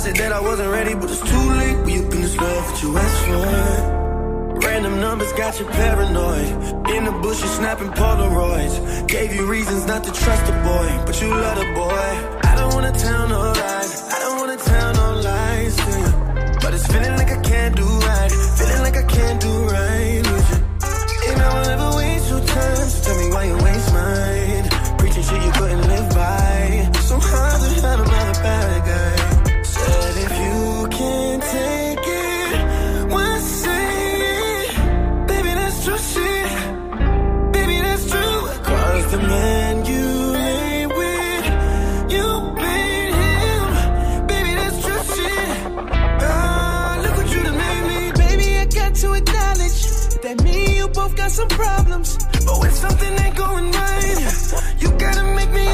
said 0.09 0.17
that 0.17 0.33
I 0.33 0.41
wasn't 0.41 0.71
ready, 0.71 0.95
but 0.95 1.11
it's 1.11 1.21
too 1.21 1.49
late. 1.61 1.79
We 1.85 1.93
up 1.99 2.13
in 2.13 2.21
this 2.23 2.37
love 2.37 2.65
that 2.69 2.83
you 2.83 2.97
asked 2.97 3.25
for. 3.29 4.67
Random 4.67 5.01
numbers 5.01 5.33
got 5.33 5.59
you 5.59 5.67
paranoid. 5.67 6.49
In 6.95 7.05
the 7.05 7.13
bushes 7.23 7.51
snapping 7.59 7.93
Polaroids. 8.01 9.07
Gave 9.07 9.35
you 9.35 9.45
reasons 9.47 9.87
not 9.87 10.05
to 10.05 10.13
trust 10.13 10.45
the 10.47 10.57
boy, 10.71 10.89
but 11.07 11.21
you 11.21 11.29
love 11.29 11.57
the 11.63 11.69
boy. 11.83 12.11
I 12.51 12.53
don't 12.59 12.73
wanna 12.75 12.93
tell 12.93 13.29
no 13.29 13.41
lies. 13.63 13.93
I 14.15 14.19
don't 14.25 14.39
wanna 14.41 14.57
tell 14.57 14.91
no 15.01 15.09
lies 15.29 15.77
to. 15.77 15.97
But 16.63 16.71
it's 16.75 16.87
feeling 16.93 17.17
like 17.21 17.31
I 17.39 17.41
can't 17.51 17.75
do 17.77 17.89
right. 18.11 18.33
Feeling 18.59 18.83
like 18.87 18.97
I 19.05 19.07
can't 19.17 19.41
do 19.49 19.55
right 19.77 20.23
with 20.33 20.49
you. 20.53 20.61
And 21.29 21.39
I 21.47 21.49
will 21.55 21.67
never 21.73 21.89
waste 22.01 22.29
your 22.33 22.45
time. 22.57 22.87
So 22.93 22.99
tell 23.07 23.17
me 23.23 23.27
why 23.35 23.45
you 23.51 23.57
waste 23.67 23.91
mine. 23.93 24.65
Preaching 24.99 25.25
shit 25.29 25.43
you 25.47 25.53
couldn't 25.59 25.87
live 25.93 26.09
by. 26.15 26.91
So 27.09 27.15
how 27.31 27.53
the 27.63 27.69
hell 27.81 28.01
am 28.05 28.11
I 28.21 28.23
the 28.33 28.37
bad 28.47 28.87
guy? 28.89 29.18
Both 50.99 51.17
got 51.17 51.31
some 51.31 51.49
problems. 51.49 52.19
But 52.47 52.59
when 52.61 52.71
something 52.73 53.19
ain't 53.25 53.37
going 53.37 53.71
right, 53.71 54.19
you 54.81 54.91
gotta 55.05 55.25
make 55.35 55.51
me 55.51 55.67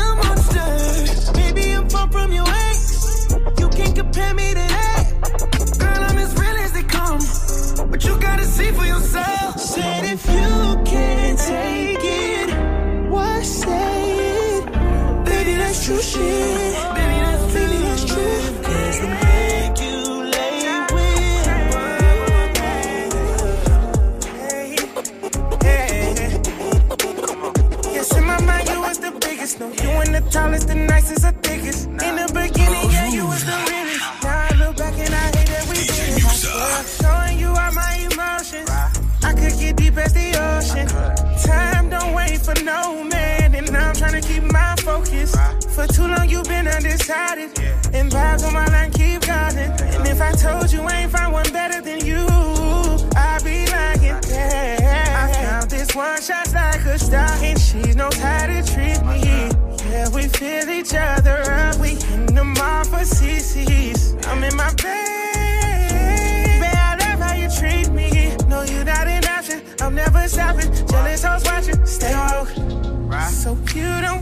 So 73.44 73.58
you 73.74 74.13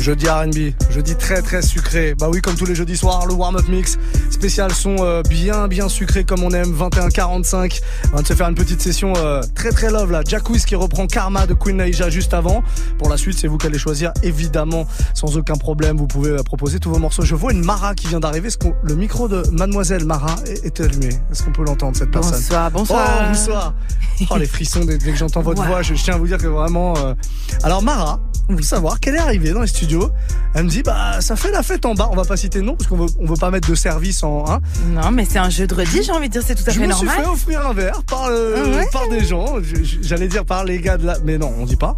Jeudi 0.00 0.26
RB, 0.28 0.72
jeudi 0.90 1.14
très 1.14 1.42
très 1.42 1.60
sucré. 1.60 2.14
Bah 2.18 2.28
oui, 2.32 2.40
comme 2.40 2.54
tous 2.54 2.64
les 2.64 2.74
jeudis 2.74 2.96
soirs, 2.96 3.26
le 3.26 3.34
warm-up 3.34 3.68
mix 3.68 3.98
spécial 4.30 4.72
son 4.72 4.96
euh, 5.00 5.20
bien 5.22 5.68
bien 5.68 5.90
sucré 5.90 6.24
comme 6.24 6.42
on 6.42 6.50
aime, 6.52 6.72
21-45. 6.74 7.80
On 8.12 8.16
va 8.16 8.24
se 8.24 8.32
faire 8.32 8.48
une 8.48 8.54
petite 8.54 8.80
session 8.80 9.12
euh, 9.18 9.42
très 9.54 9.70
très 9.72 9.90
love 9.90 10.10
là. 10.10 10.22
Jack 10.26 10.48
Wiz 10.48 10.64
qui 10.64 10.74
reprend 10.74 11.06
Karma 11.06 11.46
de 11.46 11.52
Queen 11.52 11.76
Naija 11.76 12.08
juste 12.08 12.32
avant. 12.32 12.64
Pour 12.98 13.10
la 13.10 13.18
suite, 13.18 13.36
c'est 13.38 13.46
vous 13.46 13.58
qui 13.58 13.66
allez 13.66 13.78
choisir 13.78 14.12
évidemment 14.22 14.86
sans 15.12 15.36
aucun 15.36 15.56
problème. 15.56 15.98
Vous 15.98 16.06
pouvez 16.06 16.30
euh, 16.30 16.42
proposer 16.42 16.78
tous 16.78 16.90
vos 16.90 16.98
morceaux. 16.98 17.22
Je 17.22 17.34
vois 17.34 17.52
une 17.52 17.62
Mara 17.62 17.94
qui 17.94 18.06
vient 18.06 18.20
d'arriver. 18.20 18.48
Le 18.82 18.94
micro 18.94 19.28
de 19.28 19.42
Mademoiselle 19.52 20.06
Mara 20.06 20.34
est, 20.46 20.64
est 20.64 20.80
allumé? 20.80 21.10
Est-ce 21.30 21.42
qu'on 21.42 21.52
peut 21.52 21.64
l'entendre 21.64 21.94
cette 21.96 22.10
personne? 22.10 22.32
Bonsoir, 22.32 22.70
bonsoir. 22.70 23.08
Oh, 23.20 23.24
bonsoir. 23.28 23.74
Oh 24.30 24.36
les 24.36 24.46
frissons 24.46 24.84
dès, 24.84 24.98
dès 24.98 25.12
que 25.12 25.16
j'entends 25.16 25.40
votre 25.40 25.64
voix. 25.64 25.80
Je, 25.80 25.94
je 25.94 26.02
tiens 26.04 26.14
à 26.14 26.18
vous 26.18 26.26
dire 26.26 26.36
que 26.36 26.46
vraiment. 26.46 26.94
euh, 26.98 27.14
Alors 27.62 27.82
Mara, 27.82 28.20
veut 28.56 28.62
savoir 28.62 29.00
qu'elle 29.00 29.14
est 29.14 29.18
arrivée 29.20 29.50
dans 29.52 29.60
les 29.62 29.66
studios. 29.66 30.10
Elle 30.54 30.64
me 30.64 30.68
dit 30.68 30.82
bah 30.82 31.20
ça 31.20 31.36
fait 31.36 31.50
la 31.50 31.62
fête 31.62 31.84
en 31.86 31.94
bas. 31.94 32.08
On 32.12 32.16
va 32.16 32.24
pas 32.24 32.36
citer 32.36 32.58
de 32.60 32.64
nom 32.64 32.74
parce 32.76 32.88
qu'on 32.88 32.96
veut 32.96 33.06
on 33.18 33.26
veut 33.26 33.36
pas 33.38 33.50
mettre 33.50 33.68
de 33.68 33.74
service 33.74 34.22
en. 34.22 34.44
Hein. 34.48 34.60
Non, 34.88 35.10
mais 35.10 35.26
c'est 35.28 35.38
un 35.38 35.50
jeu 35.50 35.66
de 35.66 35.74
redis, 35.74 36.02
j'ai 36.02 36.12
envie 36.12 36.28
de 36.28 36.32
dire, 36.32 36.42
c'est 36.46 36.54
tout 36.54 36.64
à 36.66 36.70
Je 36.72 36.78
fait 36.80 36.86
me 36.86 36.92
suis 36.92 37.04
normal. 37.06 37.24
fait 37.24 37.30
offrir 37.30 37.66
un 37.66 37.72
verre 37.72 38.02
par, 38.04 38.26
euh, 38.30 38.54
Ah 38.56 38.76
ouais 38.78 38.88
par 38.92 39.08
des 39.08 39.24
gens. 39.24 39.54
Je- 39.62 39.82
je- 39.84 39.98
J'allais 40.02 40.28
dire 40.28 40.44
par 40.44 40.64
les 40.64 40.80
gars 40.80 40.96
de 40.96 41.06
la. 41.06 41.18
Mais 41.24 41.38
non, 41.38 41.52
on 41.58 41.64
dit 41.66 41.76
pas. 41.76 41.94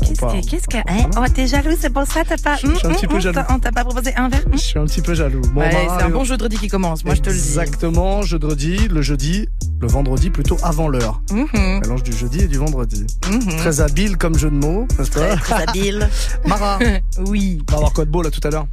Qu'est-ce 0.00 0.20
que, 0.20 0.50
qu'est-ce 0.50 0.66
que, 0.68 0.76
hein? 0.78 1.08
Oh, 1.16 1.24
t'es 1.32 1.46
jaloux, 1.46 1.76
c'est 1.78 1.90
pour 1.92 2.04
ça, 2.06 2.22
t'as 2.28 2.36
pas, 2.36 2.56
Je 2.56 2.66
suis 2.66 2.68
un 2.68 2.70
Hum, 2.90 2.96
petit 2.96 3.06
hum, 3.06 3.10
peu 3.10 3.14
hum, 3.16 3.20
jaloux. 3.20 3.40
On 3.50 3.58
t'a 3.58 3.72
pas 3.72 3.84
proposé 3.84 4.14
un 4.16 4.28
verre? 4.28 4.42
Je 4.52 4.56
suis 4.58 4.78
un 4.78 4.84
petit 4.86 5.00
peu 5.00 5.14
jaloux. 5.14 5.40
Bon, 5.52 5.60
Ouais, 5.60 5.72
Mara, 5.72 5.98
c'est 5.98 6.04
un 6.04 6.08
bon 6.10 6.24
jeu 6.24 6.36
de 6.36 6.42
redis 6.44 6.58
qui 6.58 6.68
commence, 6.68 7.04
moi 7.04 7.14
je 7.14 7.20
te 7.20 7.28
le 7.30 7.34
dis. 7.36 7.40
Exactement, 7.40 8.22
jeudi, 8.22 8.88
le 8.88 9.02
jeudi, 9.02 9.48
le 9.80 9.86
vendredi 9.88 10.30
plutôt 10.30 10.56
avant 10.62 10.88
l'heure. 10.88 11.20
Mhm. 11.32 11.80
Mélange 11.82 12.02
du 12.02 12.12
jeudi 12.12 12.40
et 12.40 12.48
du 12.48 12.58
vendredi. 12.58 13.06
Mhm. 13.30 13.56
Très 13.58 13.80
habile 13.80 14.16
comme 14.16 14.36
jeu 14.36 14.50
de 14.50 14.56
mots, 14.56 14.86
n'est-ce 14.98 15.10
pas? 15.10 15.36
Très, 15.36 15.54
très 15.54 15.62
habile. 15.68 16.08
Mara, 16.46 16.78
oui. 17.26 17.62
on 17.68 17.72
va 17.72 17.76
avoir 17.78 17.92
quoi 17.92 18.04
de 18.04 18.10
beau 18.10 18.22
là 18.22 18.30
tout 18.30 18.40
à 18.46 18.50
l'heure? 18.50 18.66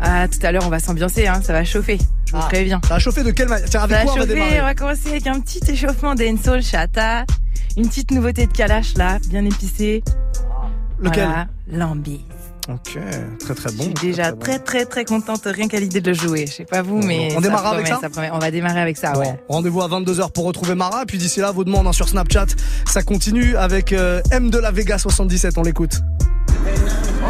Ah, 0.00 0.26
tout 0.28 0.44
à 0.44 0.52
l'heure, 0.52 0.64
on 0.66 0.70
va 0.70 0.80
s'ambiancer, 0.80 1.26
hein, 1.26 1.40
ça 1.42 1.52
va 1.52 1.64
chauffer. 1.64 1.98
Je 2.26 2.32
vous 2.32 2.38
Ah. 2.42 2.46
préviens. 2.48 2.80
Ça 2.88 2.96
a 2.96 2.98
chauffé 2.98 3.22
de 3.22 3.30
quelle 3.30 3.48
manière 3.48 3.68
Tiens, 3.70 3.82
avec 3.82 3.96
Ça 3.96 4.04
va 4.04 4.04
quoi 4.04 4.12
on 4.12 4.16
va 4.16 4.20
chauffer, 4.22 4.34
démarrer? 4.34 4.60
on 4.60 4.64
va 4.64 4.74
commencer 4.74 5.08
avec 5.08 5.26
un 5.26 5.40
petit 5.40 5.60
échauffement 5.70 6.14
d'Ensoul 6.14 6.62
Chata. 6.62 7.24
Une 7.76 7.88
petite 7.88 8.10
nouveauté 8.12 8.46
de 8.46 8.52
Kalash 8.52 8.94
là, 8.96 9.18
bien 9.28 9.44
épicée. 9.44 10.02
Lequel 11.00 11.24
Voilà, 11.24 11.48
Lambi. 11.66 12.24
Ok, 12.68 12.98
très 13.40 13.54
très 13.54 13.72
bon. 13.72 13.78
Je 13.78 13.98
suis 13.98 14.08
déjà 14.08 14.32
très 14.32 14.58
très 14.58 14.86
très 14.86 15.04
contente 15.04 15.42
rien 15.44 15.68
qu'à 15.68 15.80
l'idée 15.80 16.00
de 16.00 16.10
le 16.10 16.16
jouer. 16.16 16.46
Je 16.46 16.52
sais 16.52 16.64
pas 16.64 16.80
vous, 16.80 17.02
mais 17.02 17.34
On 17.36 17.40
démarre 17.40 17.62
promet, 17.62 17.76
avec 17.82 17.88
ça 17.88 18.08
promet. 18.08 18.30
On 18.32 18.38
va 18.38 18.50
démarrer 18.50 18.80
avec 18.80 18.96
ça, 18.96 19.12
Bon, 19.12 19.20
ouais. 19.20 19.38
Rendez-vous 19.48 19.82
à 19.82 19.88
22h 19.88 20.32
pour 20.32 20.44
retrouver 20.44 20.74
Mara. 20.74 21.04
Puis 21.04 21.18
d'ici 21.18 21.40
là, 21.40 21.50
vos 21.52 21.64
demandes 21.64 21.86
hein, 21.86 21.92
sur 21.92 22.08
Snapchat. 22.08 22.46
Ça 22.86 23.02
continue 23.02 23.56
avec 23.56 23.92
euh, 23.92 24.22
M 24.30 24.48
de 24.48 24.58
la 24.58 24.70
Vega 24.70 24.96
77. 24.96 25.58
On 25.58 25.62
l'écoute. 25.62 26.00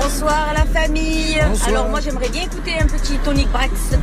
Bonsoir 0.00 0.52
la 0.54 0.64
famille. 0.66 1.38
Bonsoir. 1.48 1.68
Alors 1.68 1.88
moi 1.88 2.00
j'aimerais 2.00 2.28
bien 2.28 2.42
écouter 2.42 2.74
un 2.80 2.86
petit 2.86 3.16
tonic 3.18 3.48
Braxton, 3.50 4.00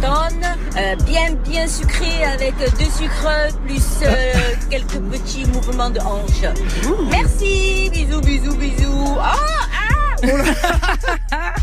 euh, 0.77 0.95
bien 1.05 1.33
bien 1.43 1.67
sucré 1.67 2.23
avec 2.23 2.53
deux 2.57 2.85
sucres 2.85 3.53
plus 3.65 3.81
euh, 4.03 4.33
quelques 4.69 4.99
petits 4.99 5.45
mouvements 5.45 5.89
de 5.89 5.99
hanche. 5.99 6.43
Merci, 7.09 7.89
bisous 7.93 8.21
bisous 8.21 8.55
bisous. 8.55 9.17
Ah 9.19 9.33
ah. 9.33 10.17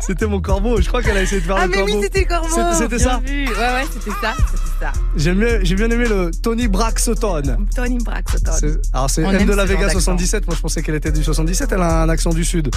C'était 0.00 0.26
mon 0.26 0.40
corbeau. 0.40 0.80
Je 0.80 0.88
crois 0.88 1.02
qu'elle 1.02 1.16
a 1.16 1.22
essayé 1.22 1.40
de 1.40 1.46
faire 1.46 1.56
Ah 1.56 1.66
le 1.66 1.70
mais 1.70 1.76
corbeau. 1.78 1.92
oui, 1.94 2.00
c'était 2.02 2.20
le 2.20 2.26
corbeau. 2.26 2.48
C'était- 2.78 2.98
ça 2.98 3.20
vu. 3.24 3.46
Ouais 3.48 3.54
ouais, 3.54 3.84
c'était 3.92 4.10
ça. 4.20 4.34
Ça. 4.82 4.92
J'ai 5.14 5.34
bien 5.74 5.90
aimé 5.90 6.06
le 6.08 6.30
Tony 6.42 6.66
Braxton. 6.66 7.42
Tony 7.74 7.98
Braxton. 7.98 8.78
Alors 8.92 9.08
c'est 9.08 9.22
aime 9.22 9.46
de 9.46 9.52
la 9.52 9.64
Vega 9.64 9.82
d'accent. 9.82 10.00
77, 10.00 10.46
moi 10.46 10.56
je 10.56 10.60
pensais 10.60 10.82
qu'elle 10.82 10.96
était 10.96 11.12
du 11.12 11.22
77, 11.22 11.70
elle 11.72 11.82
a 11.82 12.02
un 12.02 12.08
accent 12.08 12.30
du 12.30 12.44
sud. 12.44 12.70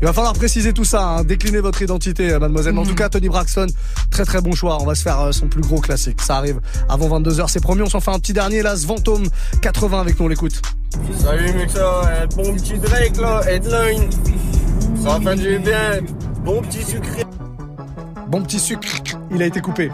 Il 0.00 0.06
va 0.06 0.12
falloir 0.12 0.32
préciser 0.32 0.72
tout 0.72 0.84
ça, 0.84 1.02
hein. 1.02 1.24
décliner 1.24 1.60
votre 1.60 1.82
identité 1.82 2.32
euh, 2.32 2.38
mademoiselle. 2.38 2.72
Mais 2.72 2.80
En 2.80 2.86
tout 2.86 2.94
cas 2.94 3.08
Tony 3.08 3.28
Braxton, 3.28 3.66
très 4.10 4.24
très 4.24 4.40
bon 4.40 4.52
choix, 4.52 4.78
on 4.80 4.86
va 4.86 4.94
se 4.94 5.02
faire 5.02 5.20
euh, 5.20 5.32
son 5.32 5.48
plus 5.48 5.60
gros 5.60 5.80
classique. 5.80 6.20
Ça 6.22 6.36
arrive 6.36 6.60
avant 6.88 7.20
22h, 7.20 7.48
c'est 7.48 7.60
promis, 7.60 7.82
on 7.82 7.90
s'en 7.90 8.00
fait 8.00 8.12
un 8.12 8.18
petit 8.18 8.32
dernier 8.32 8.62
là, 8.62 8.76
Svantom 8.76 9.22
80 9.60 10.00
avec 10.00 10.18
nous, 10.18 10.26
on 10.26 10.28
l'écoute. 10.28 10.62
Salut 11.18 11.52
mec, 11.52 11.70
ça, 11.70 12.02
euh, 12.06 12.26
bon 12.36 12.54
petit 12.54 12.78
Drake 12.78 13.16
là, 13.18 13.42
headline. 13.46 14.10
Ça 15.02 15.18
va 15.18 15.20
faire 15.20 15.36
du 15.36 15.58
bien, 15.58 16.00
bon 16.42 16.62
petit 16.62 16.84
sucré. 16.84 17.24
Bon 18.28 18.42
petit 18.42 18.60
sucre, 18.60 18.86
il 19.30 19.42
a 19.42 19.46
été 19.46 19.60
coupé. 19.60 19.90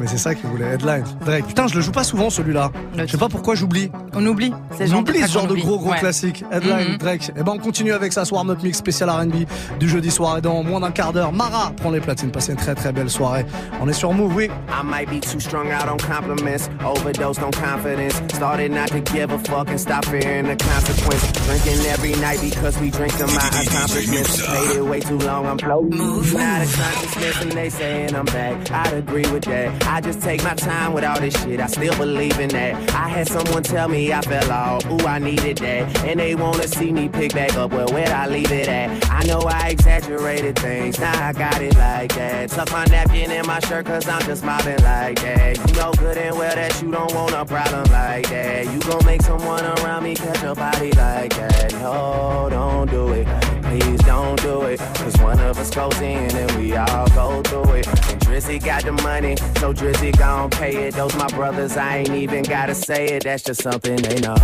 Mais 0.00 0.06
c'est 0.06 0.18
ça 0.18 0.34
qu'il 0.34 0.48
voulait, 0.48 0.64
headline. 0.74 1.04
Drake. 1.26 1.46
Putain, 1.48 1.66
je 1.66 1.74
le 1.74 1.80
joue 1.82 1.92
pas 1.92 2.04
souvent 2.04 2.30
celui-là. 2.30 2.70
Je 2.96 3.06
sais 3.06 3.18
pas 3.18 3.28
pourquoi 3.28 3.54
j'oublie. 3.54 3.90
On 4.14 4.24
oublie. 4.26 4.52
C'est 4.76 4.84
On 4.84 4.86
genre 4.86 5.00
oublie 5.00 5.20
de 5.20 5.26
ce 5.26 5.32
genre 5.32 5.46
de 5.46 5.54
gros 5.56 5.78
gros 5.78 5.90
Ouais. 5.90 5.98
classique. 5.98 6.42
Headline, 6.50 6.92
Mhm. 6.92 6.96
Drake. 6.96 7.30
Et 7.36 7.42
ben 7.42 7.52
on 7.54 7.58
continue 7.58 7.92
avec 7.92 8.12
ça, 8.12 8.22
Warm 8.30 8.48
Up 8.50 8.62
Mix 8.62 8.78
spécial 8.78 9.10
R&B 9.10 9.44
du 9.78 9.88
jeudi 9.88 10.10
soir. 10.10 10.38
Et 10.38 10.40
dans 10.40 10.62
moins 10.62 10.80
d'un 10.80 10.90
quart 10.90 11.12
d'heure, 11.12 11.32
Mara 11.32 11.72
prend 11.76 11.90
les 11.90 12.00
platines. 12.00 12.30
Passez 12.30 12.52
une 12.52 12.58
très 12.58 12.74
très 12.74 12.92
belle 12.92 13.10
soirée. 13.10 13.44
On 13.82 13.88
est 13.88 13.92
sur 13.92 14.12
Move, 14.14 14.34
oui. 14.34 14.44
I 14.68 14.84
might 14.84 15.08
be 15.10 15.20
too 15.20 15.38
strung 15.38 15.66
out 15.66 15.86
on 15.92 15.96
compliments, 15.98 16.70
overdosed 16.84 17.42
on 17.42 17.50
confidence. 17.50 18.14
Started 18.34 18.70
not 18.72 18.86
to 18.88 19.00
give 19.12 19.30
a 19.32 19.38
fuck 19.38 19.68
and 19.70 19.76
stop 19.78 20.04
fearing 20.06 20.44
the 20.46 20.56
consequence. 20.56 21.30
Drinking 21.46 21.84
every 21.92 22.12
night 22.20 22.40
because 22.40 22.78
we 22.80 22.90
drink 22.90 23.14
to 23.18 23.26
my 23.26 23.36
accomplishments. 23.66 24.38
It 24.74 24.82
way 24.82 25.00
too 25.00 25.18
long, 25.18 25.44
I'm 25.46 25.58
floating. 25.58 25.98
Not 25.98 26.62
a 26.62 26.66
consciousness 26.66 27.42
and 27.42 27.52
they 27.52 27.68
saying 27.70 28.14
I'm 28.14 28.24
back. 28.26 28.56
I'd 28.70 28.92
agree 28.92 29.28
with 29.30 29.44
that. 29.44 29.86
I 29.86 30.00
just 30.00 30.20
take 30.20 30.42
my 30.44 30.54
time 30.54 30.92
with 30.92 31.04
all 31.04 31.18
this 31.18 31.34
shit. 31.42 31.60
I 31.60 31.66
still 31.66 31.96
believe 31.96 32.38
in 32.38 32.48
that. 32.50 32.74
I 32.94 33.08
had 33.08 33.28
someone 33.28 33.62
tell 33.62 33.88
me 33.88 34.12
I 34.12 34.20
fell 34.22 34.50
off. 34.50 34.86
Ooh, 34.86 35.06
I 35.06 35.18
needed 35.18 35.58
that. 35.58 36.04
And 36.04 36.20
they 36.20 36.34
wanna 36.34 36.66
see 36.68 36.92
me 36.92 37.08
pick 37.08 37.32
back 37.34 37.54
up. 37.54 37.72
Well, 37.72 37.88
where'd 37.88 38.10
I 38.10 38.26
leave 38.26 38.50
it 38.52 38.68
at? 38.68 39.10
I 39.10 39.22
know 39.24 39.40
I 39.40 39.68
exaggerated 39.68 40.58
things. 40.58 40.98
Now 40.98 41.28
I 41.28 41.32
got 41.32 41.60
it 41.62 41.76
like 41.76 42.14
that. 42.14 42.50
Tuck 42.50 42.70
my 42.72 42.84
napkin 42.86 43.30
in 43.30 43.46
my 43.46 43.60
shirt 43.60 43.86
cause 43.86 44.08
I'm 44.08 44.22
just 44.22 44.44
mobbing 44.44 44.82
like 44.82 45.20
that. 45.22 45.56
You 45.68 45.74
know 45.74 45.92
good 45.92 46.16
and 46.18 46.36
well 46.36 46.54
that 46.54 46.82
you 46.82 46.90
don't 46.90 47.14
want 47.14 47.32
a 47.32 47.44
problem 47.44 47.84
like 47.92 48.28
that. 48.28 48.72
You 48.72 48.78
gon' 48.80 49.04
make 49.04 49.22
someone 49.22 49.64
around 49.64 50.04
me 50.04 50.14
catch 50.14 50.42
a 50.42 50.54
body 50.54 50.92
like 50.92 51.34
that. 51.36 51.72
No, 51.74 52.48
don't 52.50 52.90
do 52.90 53.12
it. 53.12 53.26
Please 53.62 54.00
don't 54.00 54.40
do 54.42 54.62
it. 54.62 54.80
Cause 54.80 55.16
one 55.18 55.38
of 55.40 55.58
us 55.58 55.70
goes 55.70 56.00
in 56.00 56.34
and 56.36 56.50
we 56.58 56.76
all 56.76 57.08
go 57.10 57.42
through 57.42 57.74
it. 57.74 58.19
Drizzy 58.30 58.64
got 58.64 58.84
the 58.84 58.92
money, 58.92 59.34
so 59.58 59.74
Drizzy 59.74 60.16
gon' 60.16 60.50
pay 60.50 60.86
it. 60.86 60.94
Those 60.94 61.12
my 61.16 61.26
brothers, 61.30 61.76
I 61.76 61.96
ain't 61.98 62.10
even 62.10 62.44
gotta 62.44 62.76
say 62.76 63.06
it. 63.06 63.24
That's 63.24 63.42
just 63.42 63.60
something 63.60 63.96
they 63.96 64.20
know. 64.20 64.36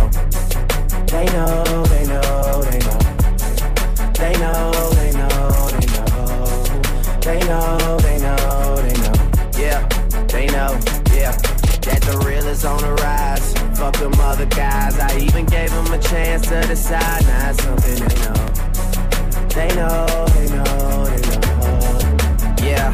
They 1.07 1.23
know, 1.27 1.63
they 1.85 2.05
know, 2.05 2.61
they 2.63 2.79
know. 2.79 2.99
They 4.11 4.33
know, 4.39 4.71
they 4.91 5.11
know, 5.13 5.69
they 5.71 5.85
know. 5.87 6.19
They 7.21 7.39
know, 7.47 7.97
they 7.99 8.19
know, 8.19 8.75
they 8.75 8.93
know. 8.99 9.13
Yeah, 9.57 9.87
they 10.27 10.47
know, 10.47 10.77
yeah. 11.15 11.31
That 11.87 12.03
the 12.05 12.21
real 12.27 12.45
is 12.45 12.65
on 12.65 12.81
the 12.81 12.93
rise. 13.01 13.53
Fuck 13.79 13.95
them 13.95 14.13
other 14.19 14.47
guys. 14.47 14.99
I 14.99 15.17
even 15.17 15.45
gave 15.45 15.71
them 15.71 15.93
a 15.93 15.97
chance 15.97 16.45
to 16.49 16.59
decide. 16.67 17.23
Now 17.23 17.51
it's 17.51 17.63
something 17.63 17.95
they 17.95 18.15
know. 18.25 18.35
They 19.55 19.69
know, 19.75 20.25
they 20.35 20.49
know, 20.53 21.05
they 21.05 21.21
know. 21.39 22.67
Yeah, 22.67 22.93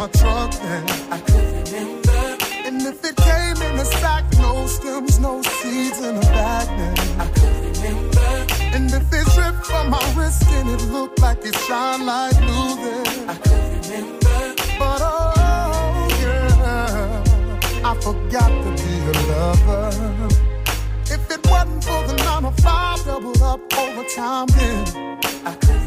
My 0.00 0.08
truck, 0.12 0.50
then 0.52 0.84
I 1.10 1.18
could 1.20 1.68
remember. 1.68 2.20
And 2.66 2.80
if 2.90 3.04
it 3.04 3.16
came 3.16 3.58
in 3.68 3.78
a 3.78 3.84
sack, 3.84 4.24
no 4.38 4.66
stems, 4.66 5.18
no 5.18 5.42
seeds 5.42 6.00
in 6.00 6.16
a 6.16 6.20
bag, 6.20 6.68
then 6.78 7.20
I 7.20 7.26
could 7.36 7.76
remember. 7.76 8.30
And 8.76 8.86
if 8.98 9.12
it 9.12 9.26
dripped 9.34 9.66
from 9.66 9.90
my 9.90 10.02
wrist 10.16 10.48
and 10.48 10.70
it 10.70 10.82
looked 10.90 11.20
like 11.20 11.44
it 11.44 11.54
shine 11.66 12.06
like 12.06 12.34
blue, 12.38 12.76
then 12.84 13.28
I 13.28 13.36
could 13.44 13.72
remember. 13.90 14.38
But 14.80 15.00
oh 15.02 16.08
yeah, 16.22 17.90
I 17.90 17.92
forgot 18.06 18.52
to 18.64 18.70
be 18.82 18.94
a 19.12 19.16
lover. 19.30 19.88
If 21.14 21.30
it 21.30 21.42
wasn't 21.50 21.84
for 21.84 22.00
the 22.08 22.16
nine 22.24 22.44
to 22.44 22.62
five 22.62 23.04
doubled 23.04 23.42
up 23.42 23.60
overtime, 23.76 24.46
then 24.56 25.18
I 25.44 25.54
could 25.60 25.79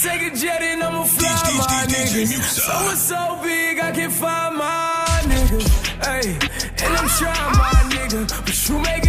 take 0.00 0.32
a 0.32 0.36
jet 0.36 0.62
and 0.62 0.82
I'ma 0.82 1.04
fly 1.04 1.28
my 1.58 1.86
nigga. 1.88 2.22
niggas. 2.22 2.60
So 2.66 2.72
it's 2.92 3.02
so 3.02 3.38
big, 3.42 3.80
I 3.80 3.90
can't 3.92 4.12
find 4.12 4.56
my 4.56 5.04
niggas. 5.30 5.68
Hey, 6.06 6.38
and 6.84 6.96
I'm 6.96 7.08
trying 7.18 7.52
my 7.58 7.72
nigga, 7.92 8.20
but 8.44 8.68
you 8.68 8.78
making 8.78 9.07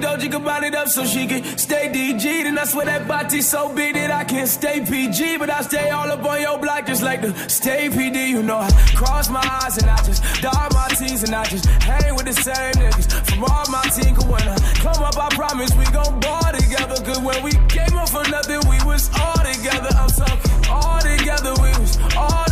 doja 0.00 0.30
can 0.30 0.42
bind 0.42 0.64
it 0.64 0.74
up 0.74 0.88
so 0.88 1.04
she 1.04 1.26
can 1.26 1.44
stay 1.58 1.88
DG. 1.88 2.22
Then 2.22 2.58
I 2.58 2.64
swear 2.64 2.86
that 2.86 3.06
body 3.06 3.40
so 3.40 3.72
big 3.74 3.94
that 3.94 4.10
I 4.10 4.24
can't 4.24 4.48
stay 4.48 4.84
PG, 4.84 5.36
but 5.38 5.50
I 5.50 5.60
stay 5.62 5.90
all 5.90 6.10
up 6.10 6.24
on 6.24 6.40
your 6.40 6.58
block 6.58 6.86
just 6.86 7.02
like 7.02 7.20
the 7.22 7.32
stay 7.48 7.88
PD. 7.88 8.28
You 8.28 8.42
know, 8.42 8.58
I 8.58 8.70
cross 8.94 9.28
my 9.28 9.44
eyes 9.62 9.78
and 9.78 9.88
I 9.88 9.96
just 10.02 10.22
dot 10.42 10.72
my 10.72 10.88
T's 10.88 11.22
and 11.22 11.34
I 11.34 11.44
just 11.44 11.66
hang 11.66 12.14
with 12.14 12.26
the 12.26 12.32
same 12.32 12.74
niggas 12.80 13.08
from 13.28 13.44
all 13.44 13.64
my 13.70 13.82
team. 13.94 14.14
Cause 14.14 14.26
when 14.26 14.42
I 14.42 14.56
come 14.84 15.02
up, 15.02 15.16
I 15.18 15.28
promise 15.34 15.74
we 15.76 15.84
gon' 15.86 16.20
ball 16.20 16.52
together. 16.52 16.96
Cause 17.04 17.20
when 17.20 17.42
we 17.42 17.52
came 17.68 17.96
up 17.96 18.08
for 18.08 18.24
nothing, 18.28 18.60
we 18.68 18.78
was 18.84 19.10
all 19.20 19.42
together. 19.44 19.90
I'm 19.94 20.08
talking 20.08 20.50
all 20.70 21.00
together, 21.00 21.52
we 21.62 21.70
was 21.78 21.98
all 22.16 22.49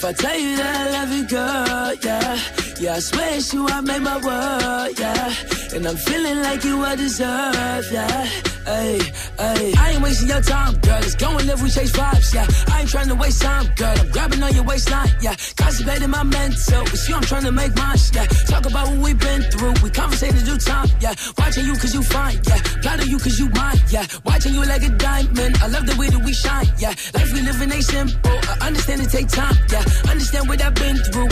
If 0.00 0.06
I 0.06 0.12
tell 0.14 0.38
you 0.38 0.56
that 0.56 0.76
I 0.76 0.90
love 0.92 1.12
you, 1.12 1.28
girl, 1.28 1.94
yeah. 2.02 2.40
Yeah, 2.80 2.94
I 2.94 3.00
swear 3.00 3.36
it's 3.36 3.52
you, 3.52 3.68
I 3.68 3.82
made 3.82 4.00
my 4.00 4.16
world, 4.16 4.98
yeah. 4.98 5.59
And 5.72 5.86
I'm 5.86 5.96
feeling 5.96 6.42
like 6.42 6.64
you 6.64 6.82
I 6.84 6.96
deserve, 6.96 7.92
yeah. 7.92 8.24
Hey, 8.66 8.98
hey. 9.38 9.72
I 9.78 9.92
ain't 9.92 10.02
wasting 10.02 10.28
your 10.28 10.40
time, 10.40 10.74
girl. 10.80 10.98
Let's 11.00 11.14
go 11.14 11.38
and 11.38 11.46
live, 11.46 11.62
we 11.62 11.70
chase 11.70 11.92
vibes, 11.92 12.34
yeah. 12.34 12.46
I 12.74 12.80
ain't 12.80 12.90
trying 12.90 13.08
to 13.08 13.14
waste 13.14 13.40
time, 13.40 13.66
girl. 13.76 13.94
I'm 13.96 14.10
grabbing 14.10 14.42
on 14.42 14.52
your 14.52 14.64
waistline, 14.64 15.08
yeah. 15.20 15.36
Constipating 15.56 16.10
my 16.10 16.24
mental. 16.24 16.82
It's 16.82 17.08
you, 17.08 17.14
I'm 17.14 17.22
trying 17.22 17.44
to 17.44 17.52
make 17.52 17.74
mine, 17.76 17.98
yeah. 18.12 18.26
Talk 18.50 18.66
about 18.66 18.88
what 18.88 18.98
we've 18.98 19.18
been 19.18 19.42
through. 19.42 19.74
We 19.82 19.90
conversated 19.90 20.44
do 20.44 20.58
time, 20.58 20.88
yeah. 21.00 21.14
Watching 21.38 21.64
you 21.66 21.74
cause 21.74 21.94
you 21.94 22.02
fine, 22.02 22.40
yeah. 22.46 22.60
Of 22.90 23.06
you 23.06 23.18
cause 23.18 23.38
you 23.38 23.48
mine, 23.50 23.78
yeah. 23.88 24.04
Watching 24.26 24.52
you 24.52 24.66
like 24.66 24.82
a 24.82 24.90
diamond. 24.90 25.56
I 25.62 25.68
love 25.68 25.86
the 25.86 25.94
way 25.96 26.10
that 26.10 26.22
we 26.22 26.32
shine, 26.32 26.66
yeah. 26.78 26.90
Life 27.14 27.32
we 27.32 27.42
living 27.42 27.70
ain't 27.70 27.84
simple. 27.84 28.38
I 28.60 28.66
understand 28.66 29.02
it 29.02 29.10
take 29.10 29.28
time, 29.28 29.54
yeah. 29.70 29.84
Understand 30.10 30.49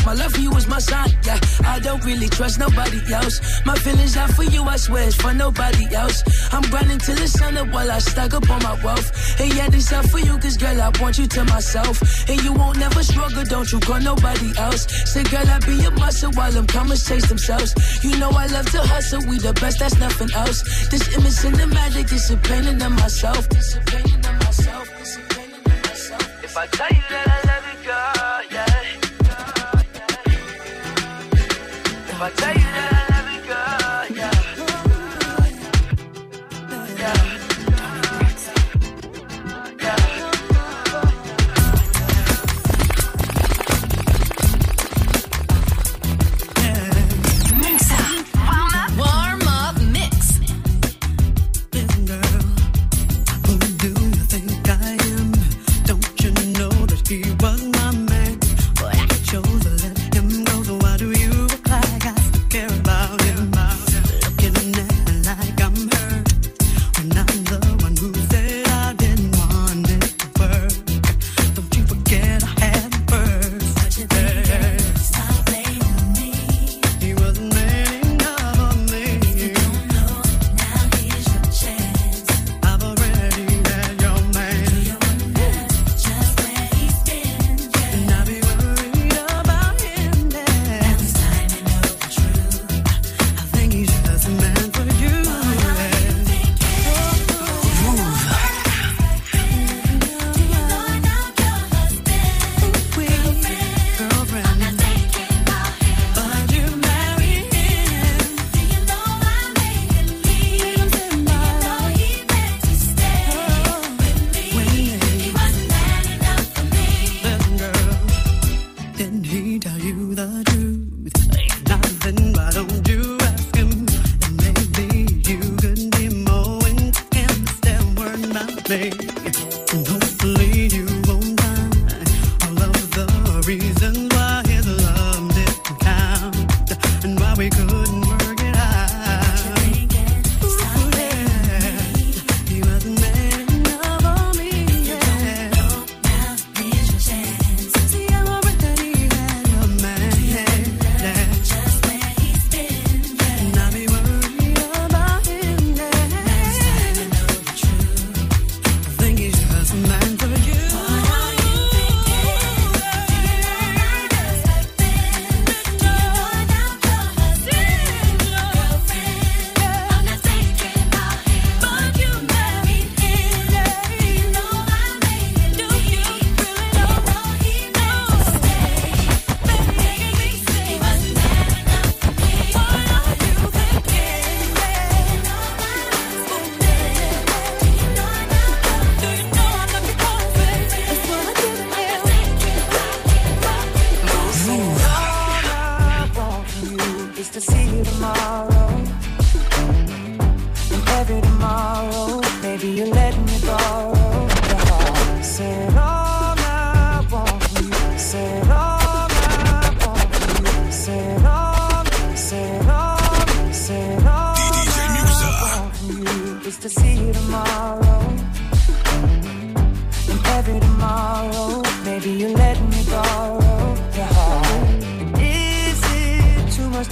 My 0.08 0.14
love 0.14 0.32
for 0.32 0.40
you 0.40 0.50
is 0.56 0.66
my 0.66 0.78
sign, 0.78 1.10
yeah. 1.22 1.38
I 1.66 1.80
don't 1.80 2.02
really 2.02 2.30
trust 2.30 2.58
nobody 2.58 2.98
else. 3.12 3.42
My 3.66 3.74
feelings 3.74 4.16
are 4.16 4.28
for 4.28 4.42
you, 4.42 4.62
I 4.62 4.78
swear 4.78 5.06
it's 5.06 5.16
for 5.16 5.34
nobody 5.34 5.84
else. 5.94 6.22
I'm 6.50 6.62
grinding 6.70 6.98
till 7.00 7.16
the 7.16 7.28
sun 7.28 7.58
up 7.58 7.68
while 7.68 7.90
I 7.90 7.98
stack 7.98 8.32
up 8.32 8.48
on 8.48 8.62
my 8.62 8.82
wealth. 8.82 9.12
And 9.38 9.52
yeah, 9.52 9.68
this 9.68 9.92
up 9.92 10.06
for 10.06 10.18
you, 10.18 10.38
cause 10.38 10.56
girl, 10.56 10.80
I 10.80 10.90
want 10.98 11.18
you 11.18 11.26
to 11.26 11.44
myself. 11.44 12.00
And 12.26 12.42
you 12.42 12.54
won't 12.54 12.78
never 12.78 13.02
struggle, 13.02 13.44
don't 13.44 13.70
you 13.70 13.80
call 13.80 14.00
nobody 14.00 14.50
else. 14.56 14.86
Say, 15.12 15.24
girl, 15.24 15.46
I 15.46 15.58
be 15.58 15.84
a 15.84 15.90
muscle 15.90 16.32
while 16.32 16.52
them 16.52 16.66
comers 16.66 17.06
chase 17.06 17.28
themselves. 17.28 17.74
You 18.02 18.16
know 18.16 18.30
I 18.30 18.46
love 18.46 18.64
to 18.70 18.80
hustle, 18.80 19.20
we 19.28 19.36
the 19.36 19.52
best, 19.60 19.78
that's 19.80 19.98
nothing 19.98 20.32
else. 20.32 20.88
This 20.88 21.06
image 21.14 21.36
cinematic, 21.36 22.08
this 22.08 22.30
a 22.30 22.38
painting 22.38 22.80
of 22.80 22.92
myself. 22.92 23.46
This 23.50 23.76
a 23.76 23.80
painting 23.80 24.24
of 24.24 24.38
myself, 24.40 24.88
this 24.98 25.18
a 25.18 25.20
painting 25.34 25.60
of 25.66 25.82
myself. 25.84 26.44
If 26.44 26.56
I 26.56 26.66
tell 26.68 26.96
you 26.96 26.97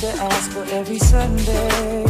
to 0.07 0.22
ask 0.22 0.50
for 0.52 0.64
every 0.70 0.98
Sunday? 0.98 2.04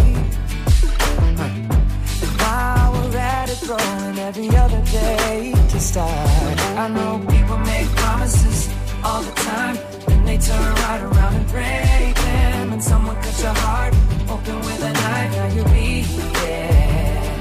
And 2.24 2.34
while 2.40 2.92
we're 2.92 3.16
at 3.16 3.49
it, 3.49 3.59
throwing 3.64 4.18
every 4.18 4.51
other 4.64 4.82
day 4.84 5.55
to 5.72 5.80
start. 5.80 6.59
I 6.84 6.88
know 6.88 7.12
people 7.34 7.59
make 7.59 7.88
promises 8.03 8.68
all 9.03 9.22
the 9.22 9.32
time, 9.32 9.76
and 10.09 10.28
they 10.28 10.36
turn 10.36 10.74
right 10.84 11.03
around 11.09 11.34
and 11.40 11.49
break 11.49 12.14
them. 12.28 12.72
And 12.74 12.82
someone 12.82 13.16
cut 13.16 13.38
your 13.40 13.57
heart 13.64 13.94
open 14.28 14.57
with 14.66 14.82
a 14.90 14.92
knife, 14.92 15.32
now 15.36 15.49
you'll 15.55 15.74
be 15.82 16.03
there. 16.42 17.38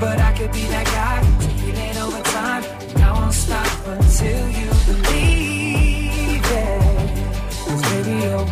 But 0.00 0.18
I 0.28 0.32
could 0.38 0.52
be 0.52 0.64
that 0.74 0.86
guy 0.86 1.18
heal 1.60 1.78
it 1.88 1.96
over 2.04 2.22
time. 2.22 2.64
And 2.94 3.02
I 3.02 3.12
won't 3.12 3.34
stop 3.34 3.86
until 3.86 4.48
you 4.58 4.68
believe 4.88 6.46
it. 6.64 7.18
Cause 7.66 7.82
baby, 7.90 8.14
you're 8.22 8.46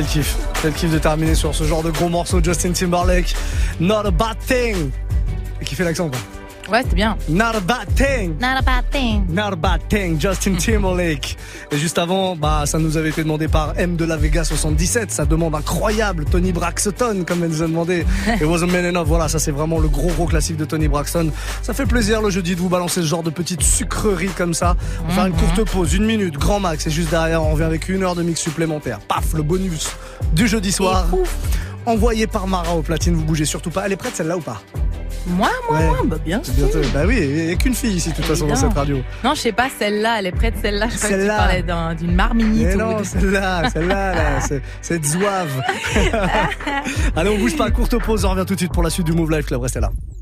Quel 0.00 0.08
kiff. 0.08 0.34
Quel 0.62 0.72
kiff 0.72 0.90
de 0.90 0.98
terminer 0.98 1.34
sur 1.34 1.54
ce 1.54 1.64
genre 1.64 1.82
de 1.82 1.90
gros 1.90 2.08
morceau 2.08 2.42
Justin 2.42 2.72
Timberlake. 2.72 3.34
Not 3.80 4.06
a 4.06 4.10
bad 4.10 4.38
thing. 4.38 4.90
Et 5.60 5.64
qui 5.66 5.74
fait 5.74 5.84
l'accent 5.84 6.08
pas 6.08 6.16
Ouais, 6.70 6.82
c'est 6.88 6.94
bien. 6.94 7.18
Not 7.28 7.56
a 7.56 7.60
bad 7.60 7.86
thing. 7.94 8.34
Not 8.40 8.56
a 8.58 8.62
bad 8.62 8.84
thing. 8.90 9.26
Not 9.28 9.52
a 9.52 9.56
bad 9.56 9.80
thing, 9.90 10.18
Justin 10.18 10.54
Timberlake. 10.58 11.36
Et 11.72 11.78
juste 11.78 11.98
avant, 11.98 12.34
bah, 12.34 12.64
ça 12.66 12.80
nous 12.80 12.96
avait 12.96 13.10
été 13.10 13.22
demandé 13.22 13.46
par 13.46 13.74
M 13.78 13.94
de 13.94 14.04
la 14.04 14.16
Vega 14.16 14.42
77. 14.42 15.12
Sa 15.12 15.24
demande 15.24 15.54
incroyable, 15.54 16.24
Tony 16.24 16.50
Braxton, 16.50 17.24
comme 17.24 17.44
elle 17.44 17.50
nous 17.50 17.62
a 17.62 17.66
demandé. 17.68 18.04
It 18.26 18.42
wasn't 18.42 18.72
man 18.72 18.84
enough. 18.84 19.06
Voilà, 19.06 19.28
ça 19.28 19.38
c'est 19.38 19.52
vraiment 19.52 19.78
le 19.78 19.86
gros 19.86 20.10
gros 20.10 20.26
classique 20.26 20.56
de 20.56 20.64
Tony 20.64 20.88
Braxton. 20.88 21.30
Ça 21.62 21.72
fait 21.72 21.86
plaisir 21.86 22.22
le 22.22 22.30
jeudi 22.30 22.56
de 22.56 22.60
vous 22.60 22.68
balancer 22.68 23.02
ce 23.02 23.06
genre 23.06 23.22
de 23.22 23.30
petites 23.30 23.62
sucreries 23.62 24.30
comme 24.36 24.52
ça. 24.52 24.76
On 25.04 25.08
va 25.08 25.14
faire 25.14 25.26
une 25.26 25.32
courte 25.32 25.62
pause, 25.70 25.94
une 25.94 26.06
minute, 26.06 26.34
grand 26.34 26.58
max. 26.58 26.88
Et 26.88 26.90
juste 26.90 27.10
derrière, 27.10 27.40
on 27.44 27.52
revient 27.52 27.64
avec 27.64 27.88
une 27.88 28.02
heure 28.02 28.16
de 28.16 28.24
mix 28.24 28.40
supplémentaire. 28.40 28.98
Paf, 28.98 29.32
le 29.34 29.42
bonus 29.42 29.90
du 30.32 30.48
jeudi 30.48 30.72
soir. 30.72 31.06
Envoyé 31.86 32.26
par 32.26 32.48
Mara 32.48 32.74
au 32.74 32.82
platine, 32.82 33.14
vous 33.14 33.24
bougez 33.24 33.44
surtout 33.44 33.70
pas. 33.70 33.86
Elle 33.86 33.92
est 33.92 33.96
prête 33.96 34.16
celle-là 34.16 34.36
ou 34.36 34.40
pas? 34.40 34.60
Moi, 35.26 35.48
moi, 35.68 35.78
Ouais. 35.78 35.86
moi, 35.86 35.96
bah 36.04 36.16
bien 36.24 36.42
sûr. 36.42 36.54
Bientôt. 36.54 36.78
Bah 36.94 37.02
oui, 37.06 37.18
il 37.20 37.46
n'y 37.46 37.52
a 37.52 37.54
qu'une 37.56 37.74
fille 37.74 37.94
ici 37.94 38.10
de 38.10 38.14
toute 38.16 38.24
façon 38.24 38.46
dans 38.46 38.56
cette 38.56 38.72
radio. 38.72 39.00
Non, 39.22 39.34
je 39.34 39.40
sais 39.40 39.52
pas, 39.52 39.68
celle-là, 39.78 40.16
elle 40.18 40.26
est 40.26 40.32
prête, 40.32 40.54
celle-là. 40.60 40.86
Je 40.90 40.96
sais 40.96 40.98
pas 41.00 41.06
si 41.06 41.12
tu 41.12 41.18
Celle-là. 41.20 41.36
parlais 41.36 41.62
d'un- 41.62 41.94
d'une 41.94 42.14
marminite. 42.14 42.74
Non, 42.76 42.98
de- 42.98 43.04
celle-là, 43.04 43.70
celle-là, 43.70 44.14
là, 44.14 44.40
c'est 44.82 45.04
zouave. 45.04 45.62
Allez, 47.16 47.30
on 47.30 47.38
bouge 47.38 47.56
pas, 47.56 47.70
courte 47.70 47.98
pause, 48.02 48.24
on 48.24 48.30
revient 48.30 48.44
tout 48.46 48.54
de 48.54 48.58
suite 48.60 48.72
pour 48.72 48.82
la 48.82 48.90
suite 48.90 49.06
du 49.06 49.12
Move 49.12 49.30
Life 49.30 49.46
Club, 49.46 49.60
restez 49.60 49.80
là. 49.80 49.90